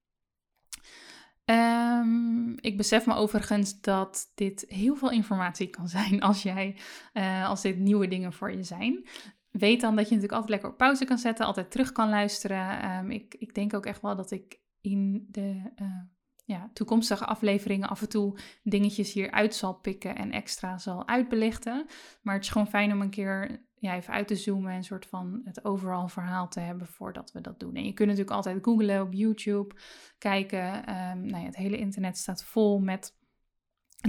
Ehm, 1.45 2.51
ik 2.51 2.77
besef 2.77 3.07
me 3.07 3.15
overigens 3.15 3.81
dat 3.81 4.33
dit 4.35 4.65
heel 4.69 4.97
veel 4.97 5.11
informatie 5.11 5.69
kan 5.69 5.89
zijn 5.89 6.21
als, 6.23 6.43
jij, 6.43 6.77
uh, 7.15 7.49
als 7.49 7.63
dit 7.63 7.79
nieuwe 7.79 8.09
dingen 8.09 8.33
voor 8.33 8.53
je 8.53 8.63
zijn. 8.63 9.07
Weet 9.51 9.81
dan 9.81 9.97
dat 9.97 10.09
je 10.09 10.15
natuurlijk 10.15 10.33
altijd 10.33 10.51
lekker 10.51 10.71
op 10.71 10.77
pauze 10.77 11.05
kan 11.05 11.19
zetten, 11.19 11.47
altijd 11.47 11.71
terug 11.71 11.93
kan 11.93 12.09
luisteren. 12.09 12.81
Ehm, 12.81 13.11
ik, 13.11 13.35
ik 13.39 13.55
denk 13.55 13.75
ook 13.75 13.87
echt 13.87 14.03
wel 14.03 14.17
dat 14.17 14.31
ik 14.31 14.61
in 14.81 15.27
de 15.31 15.73
uh, 15.83 16.03
ja, 16.45 16.71
toekomstige 16.73 17.25
afleveringen 17.25 17.89
af 17.89 18.01
en 18.01 18.09
toe 18.09 18.39
dingetjes 18.63 19.13
hieruit 19.13 19.55
zal 19.55 19.75
pikken 19.75 20.17
en 20.17 20.33
extra 20.33 20.79
zal 20.79 21.09
uitbelichten. 21.09 21.87
Maar 22.23 22.35
het 22.35 22.45
is 22.45 22.51
gewoon 22.51 22.69
fijn 22.69 22.93
om 22.93 23.01
een 23.01 23.11
keer 23.11 23.65
ja, 23.85 23.97
even 23.97 24.15
uit 24.15 24.27
te 24.27 24.37
zoomen 24.37 24.71
en 24.71 24.77
een 24.77 24.85
soort 24.85 25.07
van 25.07 25.41
het 25.45 25.65
overal 25.65 26.09
verhaal 26.09 26.49
te 26.49 26.61
hebben 26.61 26.87
voordat 26.87 27.33
we 27.33 27.41
dat 27.41 27.61
doen. 27.61 27.75
En 27.75 27.85
je 27.85 27.93
kunt 27.93 28.09
natuurlijk 28.09 28.37
altijd 28.37 28.59
googlen 28.63 29.03
op 29.03 29.13
YouTube, 29.13 29.75
kijken. 30.19 30.77
Um, 30.77 31.27
nou 31.27 31.41
ja, 31.41 31.47
het 31.47 31.57
hele 31.57 31.77
internet 31.77 32.17
staat 32.17 32.45
vol 32.45 32.79
met 32.79 33.17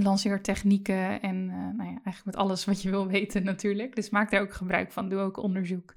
lanceertechnieken 0.02 1.20
en 1.20 1.36
uh, 1.36 1.54
nou 1.56 1.90
ja, 1.90 2.00
eigenlijk 2.04 2.24
met 2.24 2.36
alles 2.36 2.64
wat 2.64 2.82
je 2.82 2.90
wil 2.90 3.06
weten 3.06 3.44
natuurlijk. 3.44 3.94
Dus 3.94 4.10
maak 4.10 4.30
daar 4.30 4.40
ook 4.40 4.54
gebruik 4.54 4.92
van, 4.92 5.08
doe 5.08 5.20
ook 5.20 5.36
onderzoek. 5.36 5.94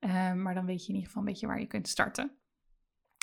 Um, 0.00 0.42
maar 0.42 0.54
dan 0.54 0.66
weet 0.66 0.82
je 0.82 0.88
in 0.88 0.94
ieder 0.94 1.06
geval 1.06 1.22
een 1.22 1.28
beetje 1.28 1.46
waar 1.46 1.60
je 1.60 1.66
kunt 1.66 1.88
starten. 1.88 2.38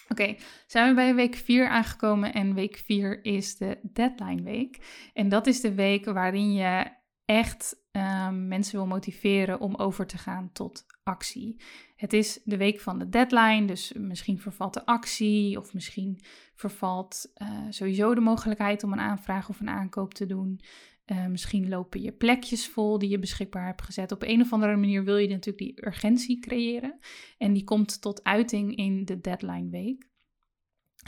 Oké, 0.10 0.36
zijn 0.68 0.90
we 0.90 0.96
bij 0.96 1.16
week 1.16 1.36
4 1.36 1.68
aangekomen 1.68 2.34
en 2.34 2.54
week 2.54 2.78
4 2.78 3.26
is 3.26 3.58
de 3.58 3.80
deadline 3.94 4.44
week. 4.44 5.10
En 5.14 5.30
dat 5.30 5.48
is 5.48 5.62
de 5.62 5.74
week 5.74 6.06
waarin 6.06 6.54
je 6.54 6.92
echt 7.26 7.85
um, 7.96 8.48
mensen 8.48 8.76
wil 8.76 8.88
motiveren 8.88 9.60
om 9.60 9.76
over 9.76 10.08
te 10.08 10.18
gaan 10.18 10.50
tot 10.54 10.86
actie. 11.04 11.62
Het 11.96 12.14
is 12.14 12.40
de 12.44 12.58
week 12.58 12.80
van 12.80 13.00
de 13.00 13.10
deadline, 13.10 13.66
dus 13.66 13.94
misschien 13.98 14.40
vervalt 14.40 14.74
de 14.74 14.86
actie 14.86 15.60
of 15.60 15.74
misschien 15.74 16.20
vervalt 16.54 17.32
uh, 17.38 17.50
sowieso 17.70 18.16
de 18.16 18.22
mogelijkheid 18.22 18.84
om 18.84 18.92
een 18.92 19.00
aanvraag 19.00 19.50
of 19.50 19.60
een 19.60 19.70
aankoop 19.70 20.14
te 20.14 20.26
doen. 20.26 20.60
Uh, 21.06 21.26
misschien 21.26 21.70
lopen 21.70 22.02
je 22.02 22.12
plekjes 22.12 22.68
vol 22.68 23.00
die 23.00 23.10
je 23.10 23.20
beschikbaar 23.20 23.66
hebt 23.66 23.82
gezet. 23.82 24.12
Op 24.12 24.24
een 24.24 24.42
of 24.42 24.54
andere 24.54 24.76
manier 24.76 25.04
wil 25.04 25.18
je 25.18 25.28
natuurlijk 25.28 25.58
die 25.58 25.86
urgentie 25.86 26.40
creëren. 26.40 27.00
En 27.38 27.54
die 27.54 27.64
komt 27.64 28.02
tot 28.02 28.24
uiting 28.24 28.76
in 28.76 29.06
de 29.06 29.22
deadline 29.22 29.70
week. 29.70 30.14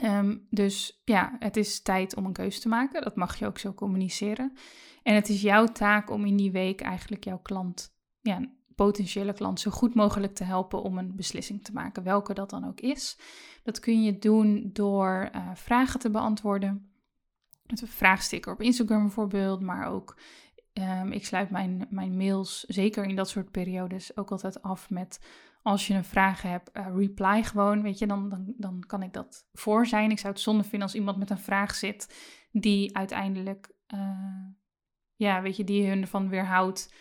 Um, 0.04 0.48
dus 0.50 1.02
ja, 1.06 1.36
het 1.40 1.58
is 1.58 1.82
tijd 1.82 2.16
om 2.16 2.26
een 2.26 2.34
keuze 2.34 2.60
te 2.60 2.68
maken. 2.68 3.02
Dat 3.02 3.16
mag 3.16 3.36
je 3.36 3.46
ook 3.46 3.58
zo 3.58 3.74
communiceren. 3.74 4.54
En 5.04 5.16
het 5.16 5.30
is 5.30 5.42
jouw 5.42 5.66
taak 5.66 6.10
om 6.10 6.26
in 6.26 6.38
die 6.38 6.52
week 6.52 6.82
eigenlijk 6.82 7.24
jouw 7.24 7.40
klant, 7.40 7.96
ja, 8.22 8.42
potentiële 8.76 9.34
klant, 9.34 9.60
zo 9.60 9.72
goed 9.72 9.96
mogelijk 9.96 10.36
te 10.36 10.44
helpen 10.44 10.82
om 10.82 10.98
een 10.98 11.16
beslissing 11.16 11.64
te 11.64 11.74
maken, 11.74 12.04
welke 12.04 12.34
dat 12.34 12.50
dan 12.50 12.68
ook 12.68 12.80
is. 12.80 13.20
Dat 13.64 13.80
kun 13.80 14.04
je 14.04 14.18
doen 14.18 14.70
door 14.74 15.30
uh, 15.36 15.50
vragen 15.54 16.00
te 16.00 16.10
beantwoorden. 16.10 16.92
Met 17.66 17.82
een 17.82 17.88
vraagsticker 17.88 18.54
op 18.54 18.62
Instagram 18.62 19.02
bijvoorbeeld, 19.02 19.62
maar 19.62 19.88
ook 19.88 20.18
um, 20.74 21.12
ik 21.12 21.26
sluit 21.26 21.50
mijn, 21.50 21.88
mijn 21.90 22.18
mails, 22.18 22.64
zeker 22.64 23.06
in 23.06 23.16
dat 23.16 23.30
soort 23.30 23.52
periodes, 23.52 24.18
ook 24.18 24.32
altijd 24.32 24.62
af 24.62 24.90
met 24.90 25.20
als 25.68 25.88
je 25.88 25.94
een 25.94 26.04
vraag 26.04 26.42
hebt, 26.42 26.78
uh, 26.78 26.88
reply 26.96 27.44
gewoon, 27.44 27.82
weet 27.82 28.00
je, 28.00 28.08
dan, 28.08 28.30
dan, 28.30 28.54
dan 28.58 28.84
kan 28.88 29.04
ik 29.04 29.14
dat 29.14 29.48
voor 29.54 29.86
zijn. 29.86 30.12
Ik 30.12 30.20
zou 30.20 30.34
het 30.34 30.42
zonde 30.42 30.64
vinden 30.64 30.82
als 30.82 30.96
iemand 30.96 31.18
met 31.18 31.30
een 31.30 31.38
vraag 31.38 31.76
zit 31.76 32.16
die 32.52 32.96
uiteindelijk 32.96 33.72
uh, 33.94 34.46
ja, 35.16 35.42
weet 35.42 35.56
je, 35.56 35.64
die 35.64 35.88
hun 35.88 36.02
ervan 36.02 36.30
weerhoudt 36.30 36.94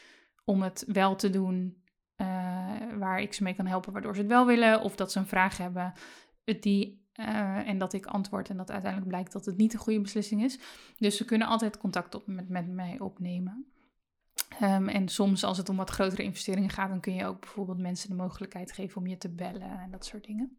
om 0.45 0.63
het 0.63 0.85
wel 0.87 1.17
te 1.17 1.31
doen 1.31 1.83
uh, 2.17 2.27
waar 2.99 3.21
ik 3.21 3.33
ze 3.33 3.43
mee 3.43 3.55
kan 3.55 3.67
helpen, 3.67 3.93
waardoor 3.93 4.15
ze 4.15 4.21
het 4.21 4.31
wel 4.31 4.47
willen. 4.47 4.81
Of 4.81 4.97
dat 4.97 5.13
ze 5.13 5.19
een 5.19 5.27
vraag 5.27 5.57
hebben 5.57 5.93
die, 6.45 7.09
en 7.65 7.79
dat 7.79 7.93
ik 7.93 8.07
antwoord 8.07 8.51
en 8.51 8.57
dat 8.57 8.71
uiteindelijk 8.71 9.11
blijkt 9.11 9.33
dat 9.33 9.45
het 9.45 9.57
niet 9.57 9.73
de 9.73 9.79
goede 9.79 10.01
beslissing 10.01 10.43
is. 10.43 10.59
Dus 10.99 11.17
ze 11.17 11.25
kunnen 11.25 11.49
altijd 11.49 11.79
contact 11.79 12.15
op, 12.15 12.27
met, 12.27 12.49
met 12.49 12.69
mij 12.69 12.99
opnemen. 12.99 13.76
Um, 14.63 14.89
en 14.89 15.09
soms 15.09 15.45
als 15.45 15.59
het 15.59 15.69
om 15.69 15.77
wat 15.77 15.91
grotere 15.91 16.23
investeringen 16.23 16.71
gaat, 16.71 16.89
dan 16.89 17.01
kun 17.01 17.15
je 17.15 17.27
ook 17.27 17.41
bijvoorbeeld 17.41 17.79
mensen 17.79 18.09
de 18.09 18.15
mogelijkheid 18.15 18.73
geven 18.73 18.97
om 18.97 19.07
je 19.07 19.17
te 19.17 19.35
bellen 19.35 19.81
en 19.81 19.91
dat 19.91 20.05
soort 20.05 20.25
dingen. 20.25 20.59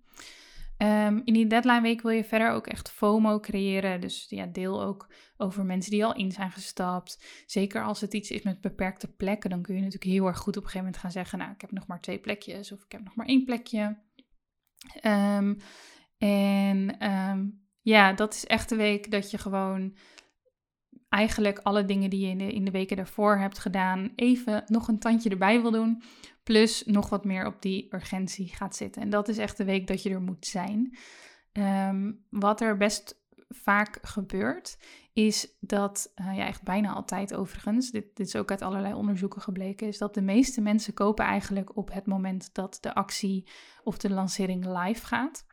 Um, 0.78 1.22
in 1.26 1.34
die 1.34 1.48
deadline 1.48 1.82
week 1.82 2.02
wil 2.02 2.12
je 2.12 2.24
verder 2.24 2.52
ook 2.52 2.68
echt 2.68 2.90
FOMO 2.90 3.40
creëren. 3.40 4.02
Dus 4.02 4.26
ja, 4.30 4.46
deel 4.46 4.84
ook 4.84 5.14
over 5.38 5.66
mensen 5.66 5.92
die 5.92 6.06
al 6.06 6.16
in 6.16 6.32
zijn 6.32 6.52
gestapt. 6.52 7.44
Zeker 7.46 7.84
als 7.84 8.02
het 8.02 8.14
iets 8.14 8.32
is 8.32 8.42
met 8.42 8.62
beperkte 8.62 9.08
plekken, 9.08 9.50
dan 9.50 9.62
kun 9.62 9.76
je 9.76 9.82
natuurlijk 9.82 10.12
heel 10.12 10.26
erg 10.26 10.38
goed 10.38 10.58
op 10.58 10.64
een 10.64 10.70
gegeven 10.70 10.86
moment 10.86 11.02
gaan 11.02 11.12
zeggen: 11.12 11.40
Nou, 11.40 11.52
ik 11.52 11.62
heb 11.62 11.72
nog 11.72 11.88
maar 11.88 12.02
twee 12.02 12.20
plekjes 12.20 12.72
of 12.72 12.84
ik 12.84 12.92
heb 12.92 13.04
nog 13.04 13.16
maar 13.16 13.26
één 13.26 13.46
plekje. 13.46 13.98
Um, 15.04 15.58
en 16.18 16.98
ja, 17.82 18.14
dat 18.14 18.34
is 18.34 18.46
echt 18.46 18.70
de 18.70 18.76
week 18.76 19.12
dat 19.12 19.32
je 19.32 19.38
gewoon 19.38 19.96
eigenlijk 21.10 21.60
alle 21.60 21.86
dingen 21.86 22.10
die 22.10 22.20
je 22.20 22.30
in 22.30 22.38
de, 22.38 22.52
in 22.52 22.66
de 22.66 22.72
weken 22.72 22.98
daarvoor 22.98 23.38
hebt 23.38 23.60
gedaan, 23.60 24.12
even 24.16 24.64
nog 24.68 24.88
een 24.88 25.00
tandje 25.00 25.30
erbij 25.30 25.62
wil 25.62 25.72
doen. 25.72 26.02
Plus 26.44 26.84
nog 26.86 27.10
wat 27.10 27.26
meer 27.26 27.46
op 27.46 27.62
die 27.62 27.88
urgentie 27.96 28.56
gaat 28.56 28.76
zitten. 28.76 29.02
En 29.02 29.10
dat 29.10 29.28
is 29.28 29.38
echt 29.38 29.58
de 29.58 29.66
week 29.66 29.88
dat 29.88 30.04
je 30.04 30.10
er 30.10 30.22
moet 30.22 30.46
zijn. 30.46 30.98
Um, 31.54 32.26
wat 32.30 32.62
er 32.62 32.78
best 32.78 33.26
vaak 33.50 33.98
gebeurt, 34.02 34.78
is 35.14 35.58
dat, 35.60 36.14
uh, 36.16 36.38
ja, 36.38 36.46
echt 36.46 36.64
bijna 36.64 36.94
altijd 36.94 37.36
overigens, 37.36 37.92
dit, 37.92 38.16
dit 38.16 38.28
is 38.28 38.36
ook 38.36 38.52
uit 38.52 38.62
allerlei 38.62 38.94
onderzoeken 38.94 39.42
gebleken, 39.42 39.88
is 39.88 39.98
dat 39.98 40.14
de 40.14 40.22
meeste 40.22 40.62
mensen 40.62 40.94
kopen 40.94 41.26
eigenlijk 41.26 41.78
op 41.78 41.94
het 41.94 42.06
moment 42.06 42.54
dat 42.54 42.78
de 42.82 42.94
actie 42.94 43.50
of 43.84 43.98
de 43.98 44.10
lancering 44.10 44.66
live 44.66 45.06
gaat. 45.06 45.46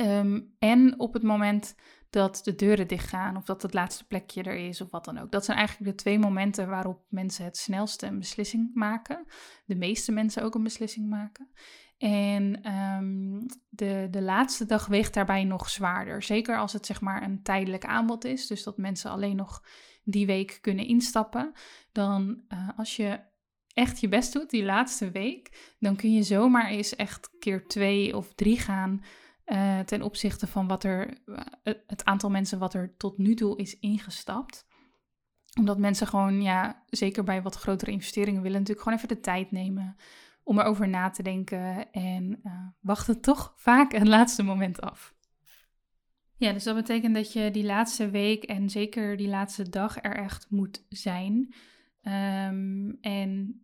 Um, 0.00 0.54
en 0.58 1.00
op 1.00 1.12
het 1.12 1.22
moment 1.22 1.74
dat 2.12 2.40
de 2.44 2.54
deuren 2.54 2.88
dichtgaan 2.88 3.36
of 3.36 3.44
dat 3.44 3.62
het 3.62 3.74
laatste 3.74 4.06
plekje 4.06 4.42
er 4.42 4.54
is 4.54 4.80
of 4.80 4.90
wat 4.90 5.04
dan 5.04 5.18
ook. 5.18 5.30
Dat 5.30 5.44
zijn 5.44 5.58
eigenlijk 5.58 5.90
de 5.90 6.02
twee 6.02 6.18
momenten 6.18 6.68
waarop 6.68 7.04
mensen 7.08 7.44
het 7.44 7.56
snelste 7.56 8.06
een 8.06 8.18
beslissing 8.18 8.70
maken. 8.74 9.26
De 9.64 9.74
meeste 9.74 10.12
mensen 10.12 10.42
ook 10.42 10.54
een 10.54 10.62
beslissing 10.62 11.08
maken. 11.08 11.50
En 11.98 12.72
um, 12.72 13.46
de, 13.68 14.08
de 14.10 14.22
laatste 14.22 14.66
dag 14.66 14.86
weegt 14.86 15.14
daarbij 15.14 15.44
nog 15.44 15.70
zwaarder. 15.70 16.22
Zeker 16.22 16.58
als 16.58 16.72
het 16.72 16.86
zeg 16.86 17.00
maar 17.00 17.22
een 17.22 17.42
tijdelijk 17.42 17.84
aanbod 17.84 18.24
is. 18.24 18.46
Dus 18.46 18.62
dat 18.62 18.76
mensen 18.76 19.10
alleen 19.10 19.36
nog 19.36 19.64
die 20.04 20.26
week 20.26 20.58
kunnen 20.60 20.86
instappen. 20.86 21.52
Dan 21.92 22.42
uh, 22.48 22.68
als 22.76 22.96
je 22.96 23.20
echt 23.74 24.00
je 24.00 24.08
best 24.08 24.32
doet 24.32 24.50
die 24.50 24.64
laatste 24.64 25.10
week, 25.10 25.74
dan 25.78 25.96
kun 25.96 26.12
je 26.12 26.22
zomaar 26.22 26.66
eens 26.66 26.96
echt 26.96 27.30
keer 27.38 27.66
twee 27.66 28.16
of 28.16 28.34
drie 28.34 28.58
gaan 28.58 29.02
uh, 29.52 29.78
ten 29.80 30.02
opzichte 30.02 30.46
van 30.46 30.68
wat 30.68 30.84
er, 30.84 31.18
uh, 31.26 31.38
het 31.86 32.04
aantal 32.04 32.30
mensen 32.30 32.58
wat 32.58 32.74
er 32.74 32.96
tot 32.96 33.18
nu 33.18 33.34
toe 33.34 33.58
is 33.58 33.78
ingestapt. 33.78 34.66
Omdat 35.58 35.78
mensen 35.78 36.06
gewoon, 36.06 36.42
ja, 36.42 36.84
zeker 36.86 37.24
bij 37.24 37.42
wat 37.42 37.56
grotere 37.56 37.90
investeringen 37.90 38.42
willen 38.42 38.58
natuurlijk 38.58 38.82
gewoon 38.82 38.98
even 38.98 39.14
de 39.16 39.20
tijd 39.20 39.50
nemen 39.50 39.96
om 40.42 40.58
erover 40.58 40.88
na 40.88 41.10
te 41.10 41.22
denken 41.22 41.90
en 41.92 42.40
uh, 42.44 42.52
wachten 42.80 43.20
toch 43.20 43.52
vaak 43.56 43.92
het 43.92 44.08
laatste 44.08 44.42
moment 44.42 44.80
af. 44.80 45.14
Ja, 46.36 46.52
dus 46.52 46.64
dat 46.64 46.74
betekent 46.74 47.14
dat 47.14 47.32
je 47.32 47.50
die 47.50 47.64
laatste 47.64 48.10
week 48.10 48.44
en 48.44 48.70
zeker 48.70 49.16
die 49.16 49.28
laatste 49.28 49.68
dag 49.68 50.02
er 50.02 50.16
echt 50.16 50.46
moet 50.50 50.86
zijn. 50.88 51.54
Um, 52.02 52.98
en 53.00 53.62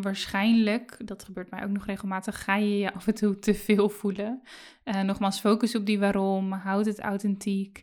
waarschijnlijk, 0.00 0.96
dat 1.04 1.24
gebeurt 1.24 1.50
mij 1.50 1.64
ook 1.64 1.70
nog 1.70 1.86
regelmatig, 1.86 2.44
ga 2.44 2.56
je 2.56 2.78
je 2.78 2.94
af 2.94 3.06
en 3.06 3.14
toe 3.14 3.38
te 3.38 3.54
veel 3.54 3.88
voelen. 3.88 4.42
Uh, 4.84 5.00
nogmaals, 5.00 5.40
focus 5.40 5.74
op 5.74 5.86
die 5.86 5.98
waarom, 5.98 6.52
houd 6.52 6.86
het 6.86 7.00
authentiek. 7.00 7.82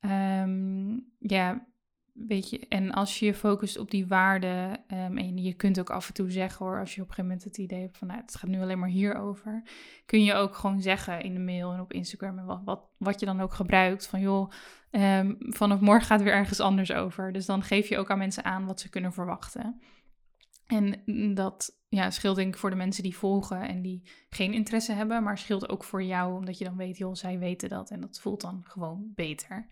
Um, 0.00 1.06
ja, 1.18 1.66
weet 2.12 2.50
je, 2.50 2.66
en 2.68 2.90
als 2.92 3.18
je 3.18 3.26
je 3.26 3.34
focust 3.34 3.78
op 3.78 3.90
die 3.90 4.06
waarde, 4.06 4.76
um, 4.92 5.16
en 5.16 5.42
je 5.42 5.54
kunt 5.54 5.80
ook 5.80 5.90
af 5.90 6.08
en 6.08 6.14
toe 6.14 6.30
zeggen 6.30 6.66
hoor, 6.66 6.78
als 6.78 6.94
je 6.94 7.00
op 7.00 7.08
een 7.08 7.14
gegeven 7.14 7.30
moment 7.30 7.44
het 7.44 7.58
idee 7.58 7.80
hebt 7.80 7.98
van 7.98 8.08
nou, 8.08 8.20
het 8.20 8.34
gaat 8.34 8.50
nu 8.50 8.60
alleen 8.60 8.78
maar 8.78 8.88
hierover, 8.88 9.62
kun 10.06 10.24
je 10.24 10.34
ook 10.34 10.54
gewoon 10.54 10.82
zeggen 10.82 11.22
in 11.22 11.34
de 11.34 11.40
mail 11.40 11.72
en 11.72 11.80
op 11.80 11.92
Instagram 11.92 12.38
en 12.38 12.44
wat, 12.44 12.60
wat, 12.64 12.82
wat 12.98 13.20
je 13.20 13.26
dan 13.26 13.40
ook 13.40 13.54
gebruikt, 13.54 14.06
van 14.06 14.20
joh, 14.20 14.50
um, 14.90 15.36
vanaf 15.38 15.80
morgen 15.80 16.06
gaat 16.06 16.18
het 16.18 16.28
weer 16.28 16.38
ergens 16.38 16.60
anders 16.60 16.92
over. 16.92 17.32
Dus 17.32 17.46
dan 17.46 17.62
geef 17.62 17.88
je 17.88 17.98
ook 17.98 18.10
aan 18.10 18.18
mensen 18.18 18.44
aan 18.44 18.66
wat 18.66 18.80
ze 18.80 18.88
kunnen 18.88 19.12
verwachten. 19.12 19.80
En 20.70 21.34
dat 21.34 21.78
ja, 21.88 22.10
scheelt 22.10 22.36
denk 22.36 22.54
ik 22.54 22.60
voor 22.60 22.70
de 22.70 22.76
mensen 22.76 23.02
die 23.02 23.16
volgen 23.16 23.68
en 23.68 23.82
die 23.82 24.02
geen 24.30 24.52
interesse 24.52 24.92
hebben, 24.92 25.22
maar 25.22 25.38
scheelt 25.38 25.68
ook 25.68 25.84
voor 25.84 26.02
jou, 26.02 26.34
omdat 26.38 26.58
je 26.58 26.64
dan 26.64 26.76
weet, 26.76 26.98
joh, 26.98 27.14
zij 27.14 27.38
weten 27.38 27.68
dat 27.68 27.90
en 27.90 28.00
dat 28.00 28.20
voelt 28.20 28.40
dan 28.40 28.62
gewoon 28.64 29.12
beter. 29.14 29.66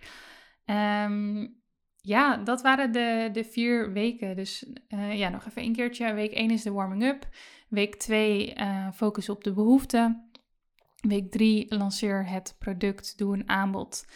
Um, 0.65 1.57
ja, 2.01 2.37
dat 2.37 2.63
waren 2.63 2.93
de, 2.93 3.29
de 3.33 3.45
vier 3.45 3.93
weken. 3.93 4.37
Dus 4.37 4.67
uh, 4.89 5.19
ja, 5.19 5.29
nog 5.29 5.47
even 5.47 5.63
een 5.63 5.73
keertje. 5.73 6.15
Week 6.15 6.33
1 6.33 6.51
is 6.51 6.63
de 6.63 6.73
warming-up. 6.73 7.29
Week 7.69 7.95
2 7.95 8.47
uh, 8.47 8.61
eh, 8.61 8.93
focus 8.93 9.29
op 9.29 9.45
de 9.45 9.53
behoeften. 9.53 10.31
Week 11.01 11.31
3 11.31 11.75
lanceer 11.77 12.27
het 12.27 12.57
product, 12.59 13.19
doe 13.19 13.35
een 13.35 13.49
aanbod. 13.49 14.07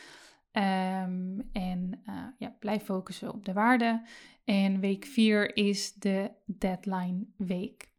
Um, 0.53 1.49
en 1.53 2.03
uh, 2.09 2.25
ja, 2.39 2.57
blijf 2.59 2.83
focussen 2.83 3.33
op 3.33 3.45
de 3.45 3.53
waarde. 3.53 4.03
En 4.45 4.81
week 4.81 5.05
4 5.05 5.57
is 5.57 5.93
de 5.93 6.31
deadline 6.47 7.27
week. 7.37 7.91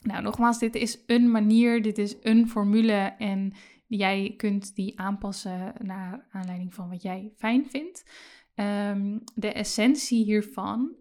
Nou, 0.00 0.22
nogmaals, 0.22 0.58
dit 0.58 0.74
is 0.74 0.98
een 1.06 1.30
manier, 1.30 1.82
dit 1.82 1.98
is 1.98 2.16
een 2.22 2.48
formule 2.48 3.14
en 3.18 3.52
jij 3.86 4.34
kunt 4.36 4.74
die 4.74 5.00
aanpassen 5.00 5.72
naar 5.82 6.26
aanleiding 6.30 6.74
van 6.74 6.88
wat 6.88 7.02
jij 7.02 7.32
fijn 7.36 7.66
vindt. 7.70 8.04
Ehm, 8.54 9.18
de 9.34 9.52
essentie 9.52 10.24
hiervan, 10.24 10.96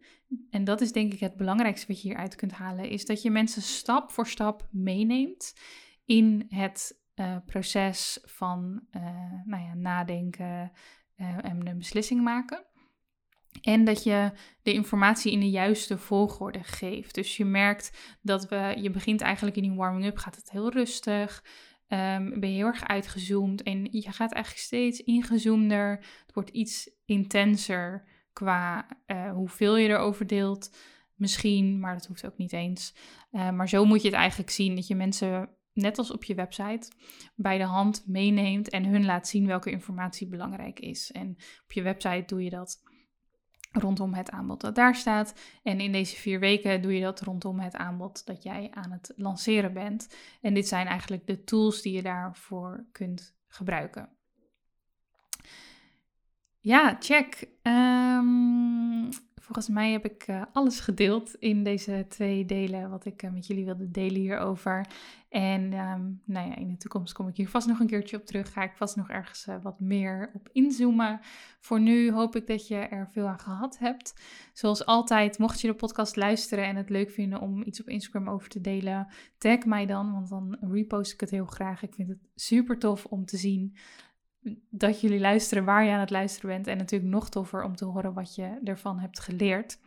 en 0.49 0.63
dat 0.63 0.81
is 0.81 0.91
denk 0.91 1.13
ik 1.13 1.19
het 1.19 1.35
belangrijkste 1.35 1.88
wat 1.88 2.01
je 2.01 2.07
hieruit 2.07 2.35
kunt 2.35 2.51
halen, 2.51 2.89
is 2.89 3.05
dat 3.05 3.21
je 3.21 3.29
mensen 3.29 3.61
stap 3.61 4.11
voor 4.11 4.27
stap 4.27 4.67
meeneemt 4.71 5.53
in 6.05 6.45
het 6.49 7.04
uh, 7.15 7.38
proces 7.45 8.19
van 8.23 8.82
uh, 8.91 9.01
nou 9.45 9.63
ja, 9.63 9.73
nadenken 9.73 10.71
uh, 11.17 11.45
en 11.45 11.67
een 11.67 11.78
beslissing 11.78 12.21
maken. 12.21 12.65
En 13.62 13.86
dat 13.86 14.04
je 14.04 14.32
de 14.62 14.73
informatie 14.73 15.32
in 15.32 15.39
de 15.39 15.49
juiste 15.49 15.97
volgorde 15.97 16.63
geeft. 16.63 17.15
Dus 17.15 17.38
je 17.38 17.45
merkt 17.45 18.17
dat 18.21 18.47
we, 18.47 18.75
je 18.82 18.89
begint 18.89 19.21
eigenlijk 19.21 19.56
in 19.56 19.63
die 19.63 19.73
warming-up, 19.73 20.17
gaat 20.17 20.36
het 20.36 20.51
heel 20.51 20.71
rustig. 20.71 21.43
Um, 21.88 22.39
ben 22.39 22.49
je 22.49 22.56
heel 22.56 22.65
erg 22.65 22.88
uitgezoomd 22.88 23.63
en 23.63 23.88
je 23.91 24.12
gaat 24.12 24.32
eigenlijk 24.32 24.65
steeds 24.65 24.99
ingezoomder. 24.99 25.89
Het 26.25 26.34
wordt 26.34 26.49
iets 26.49 26.89
intenser 27.06 28.08
qua 28.34 28.88
hoeveel 29.34 29.78
je 29.78 29.88
erover 29.88 30.28
deelt. 30.28 30.78
Misschien, 31.15 31.80
maar 31.80 31.93
dat 31.93 32.06
hoeft 32.06 32.25
ook 32.25 32.38
niet 32.38 32.54
eens. 32.54 32.95
Maar 33.32 33.69
zo 33.69 33.86
moet 33.86 34.01
je 34.01 34.08
het 34.08 34.17
eigenlijk 34.17 34.49
zien: 34.49 34.75
dat 34.75 34.88
je 34.88 34.95
mensen, 34.95 35.49
net 35.75 35.97
als 35.97 36.11
op 36.11 36.23
je 36.23 36.35
website, 36.35 36.91
bij 37.35 37.57
de 37.57 37.63
hand 37.63 38.03
meeneemt 38.07 38.69
en 38.69 38.85
hun 38.85 39.05
laat 39.05 39.27
zien 39.27 39.47
welke 39.47 39.71
informatie 39.71 40.27
belangrijk 40.27 40.79
is. 40.79 41.11
En 41.11 41.35
op 41.63 41.71
je 41.71 41.81
website 41.81 42.23
doe 42.25 42.43
je 42.43 42.49
dat 42.49 42.83
rondom 43.71 44.13
het 44.13 44.29
aanbod 44.29 44.61
dat 44.61 44.75
daar 44.75 44.95
staat. 44.95 45.33
En 45.63 45.79
in 45.79 45.91
deze 45.91 46.15
vier 46.15 46.39
weken 46.39 46.81
doe 46.81 46.93
je 46.93 47.01
dat 47.01 47.21
rondom 47.21 47.59
het 47.59 47.75
aanbod 47.75 48.25
dat 48.25 48.43
jij 48.43 48.67
aan 48.71 48.91
het 48.91 49.13
lanceren 49.15 49.73
bent. 49.73 50.15
En 50.41 50.53
dit 50.53 50.67
zijn 50.67 50.88
eigenlijk 50.88 51.27
de 51.27 51.43
tools 51.43 51.81
die 51.81 51.93
je 51.93 52.01
daarvoor 52.01 52.85
kunt 52.91 53.35
gebruiken. 53.47 54.09
Ja, 56.59 56.95
check. 56.99 57.47
Um, 57.63 59.09
volgens 59.45 59.69
mij 59.69 59.91
heb 59.91 60.05
ik 60.05 60.27
uh, 60.27 60.41
alles 60.51 60.79
gedeeld 60.79 61.36
in 61.39 61.63
deze 61.63 62.05
twee 62.10 62.45
delen 62.45 62.89
wat 62.89 63.05
ik 63.05 63.23
uh, 63.23 63.31
met 63.31 63.47
jullie 63.47 63.65
wilde 63.65 63.91
delen 63.91 64.21
hierover. 64.21 64.88
En 65.29 65.62
um, 65.73 66.21
nou 66.25 66.49
ja, 66.49 66.55
in 66.55 66.67
de 66.67 66.77
toekomst 66.77 67.13
kom 67.13 67.27
ik 67.27 67.38
hier 67.38 67.49
vast 67.49 67.67
nog 67.67 67.79
een 67.79 67.88
keertje 67.88 68.17
op 68.17 68.25
terug. 68.25 68.53
Ga 68.53 68.63
ik 68.63 68.75
vast 68.75 68.95
nog 68.95 69.10
ergens 69.10 69.47
uh, 69.47 69.55
wat 69.62 69.79
meer 69.79 70.31
op 70.34 70.49
inzoomen. 70.51 71.19
Voor 71.60 71.79
nu 71.79 72.12
hoop 72.12 72.36
ik 72.36 72.47
dat 72.47 72.67
je 72.67 72.75
er 72.75 73.10
veel 73.12 73.27
aan 73.27 73.39
gehad 73.39 73.77
hebt. 73.77 74.13
Zoals 74.53 74.86
altijd, 74.86 75.38
mocht 75.38 75.62
je 75.62 75.67
de 75.67 75.73
podcast 75.73 76.15
luisteren 76.15 76.65
en 76.65 76.75
het 76.75 76.89
leuk 76.89 77.12
vinden 77.12 77.39
om 77.39 77.63
iets 77.63 77.81
op 77.81 77.89
Instagram 77.89 78.29
over 78.29 78.49
te 78.49 78.62
delen, 78.62 79.08
tag 79.38 79.65
mij 79.65 79.86
dan, 79.86 80.12
want 80.12 80.29
dan 80.29 80.58
repost 80.62 81.13
ik 81.13 81.19
het 81.19 81.29
heel 81.29 81.45
graag. 81.45 81.84
Ik 81.84 81.93
vind 81.93 82.10
het 82.10 82.19
super 82.36 82.79
tof 82.79 83.05
om 83.05 83.25
te 83.25 83.38
zien 83.38 83.75
dat 84.69 85.01
jullie 85.01 85.19
luisteren 85.19 85.65
waar 85.65 85.84
je 85.84 85.91
aan 85.91 85.99
het 85.99 86.10
luisteren 86.10 86.49
bent. 86.49 86.67
En 86.67 86.77
natuurlijk 86.77 87.12
nog 87.12 87.29
toffer 87.29 87.63
om 87.63 87.75
te 87.75 87.86
horen 87.86 88.13
wat 88.13 88.36
je 88.36 88.60
ervan 88.63 88.99
hebt 88.99 89.19
geleerd. 89.19 89.79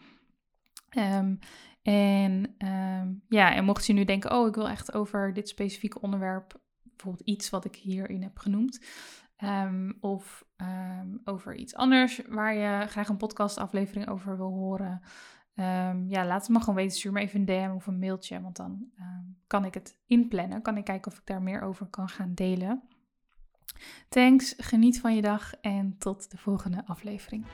Um, 0.97 1.38
en 1.83 2.55
um, 2.59 3.23
ja, 3.29 3.55
en 3.55 3.64
mocht 3.64 3.87
je 3.87 3.92
nu 3.92 4.05
denken, 4.05 4.33
oh, 4.33 4.49
ik 4.49 4.55
wil 4.55 4.68
echt 4.68 4.94
over 4.94 5.33
dit 5.33 5.49
specifieke 5.49 6.01
onderwerp, 6.01 6.61
bijvoorbeeld 6.83 7.29
iets 7.29 7.51
wat 7.51 7.64
ik 7.64 7.77
hierin 7.77 8.23
heb 8.23 8.38
genoemd, 8.38 8.85
um, 9.44 9.97
of 10.01 10.44
over 11.25 11.55
iets 11.55 11.75
anders 11.75 12.21
waar 12.29 12.55
je 12.55 12.87
graag 12.87 13.09
een 13.09 13.16
podcastaflevering 13.16 14.09
over 14.09 14.37
wil 14.37 14.51
horen, 14.51 15.03
ja, 16.09 16.27
laat 16.27 16.40
het 16.40 16.49
me 16.49 16.59
gewoon 16.59 16.75
weten. 16.75 16.97
Stuur 16.97 17.12
me 17.12 17.21
even 17.21 17.40
een 17.40 17.47
DM 17.47 17.73
of 17.75 17.87
een 17.87 17.99
mailtje, 17.99 18.40
want 18.40 18.57
dan 18.57 18.92
kan 19.47 19.64
ik 19.64 19.75
het 19.75 19.99
inplannen. 20.07 20.62
Kan 20.62 20.77
ik 20.77 20.85
kijken 20.85 21.12
of 21.12 21.18
ik 21.18 21.27
daar 21.27 21.42
meer 21.42 21.62
over 21.62 21.87
kan 21.87 22.09
gaan 22.09 22.35
delen. 22.35 22.83
Thanks, 24.09 24.55
geniet 24.57 25.01
van 25.01 25.14
je 25.14 25.23
dag 25.23 25.55
en 25.61 25.97
tot 25.99 26.31
de 26.31 26.37
volgende 26.37 26.83
aflevering. 26.87 27.45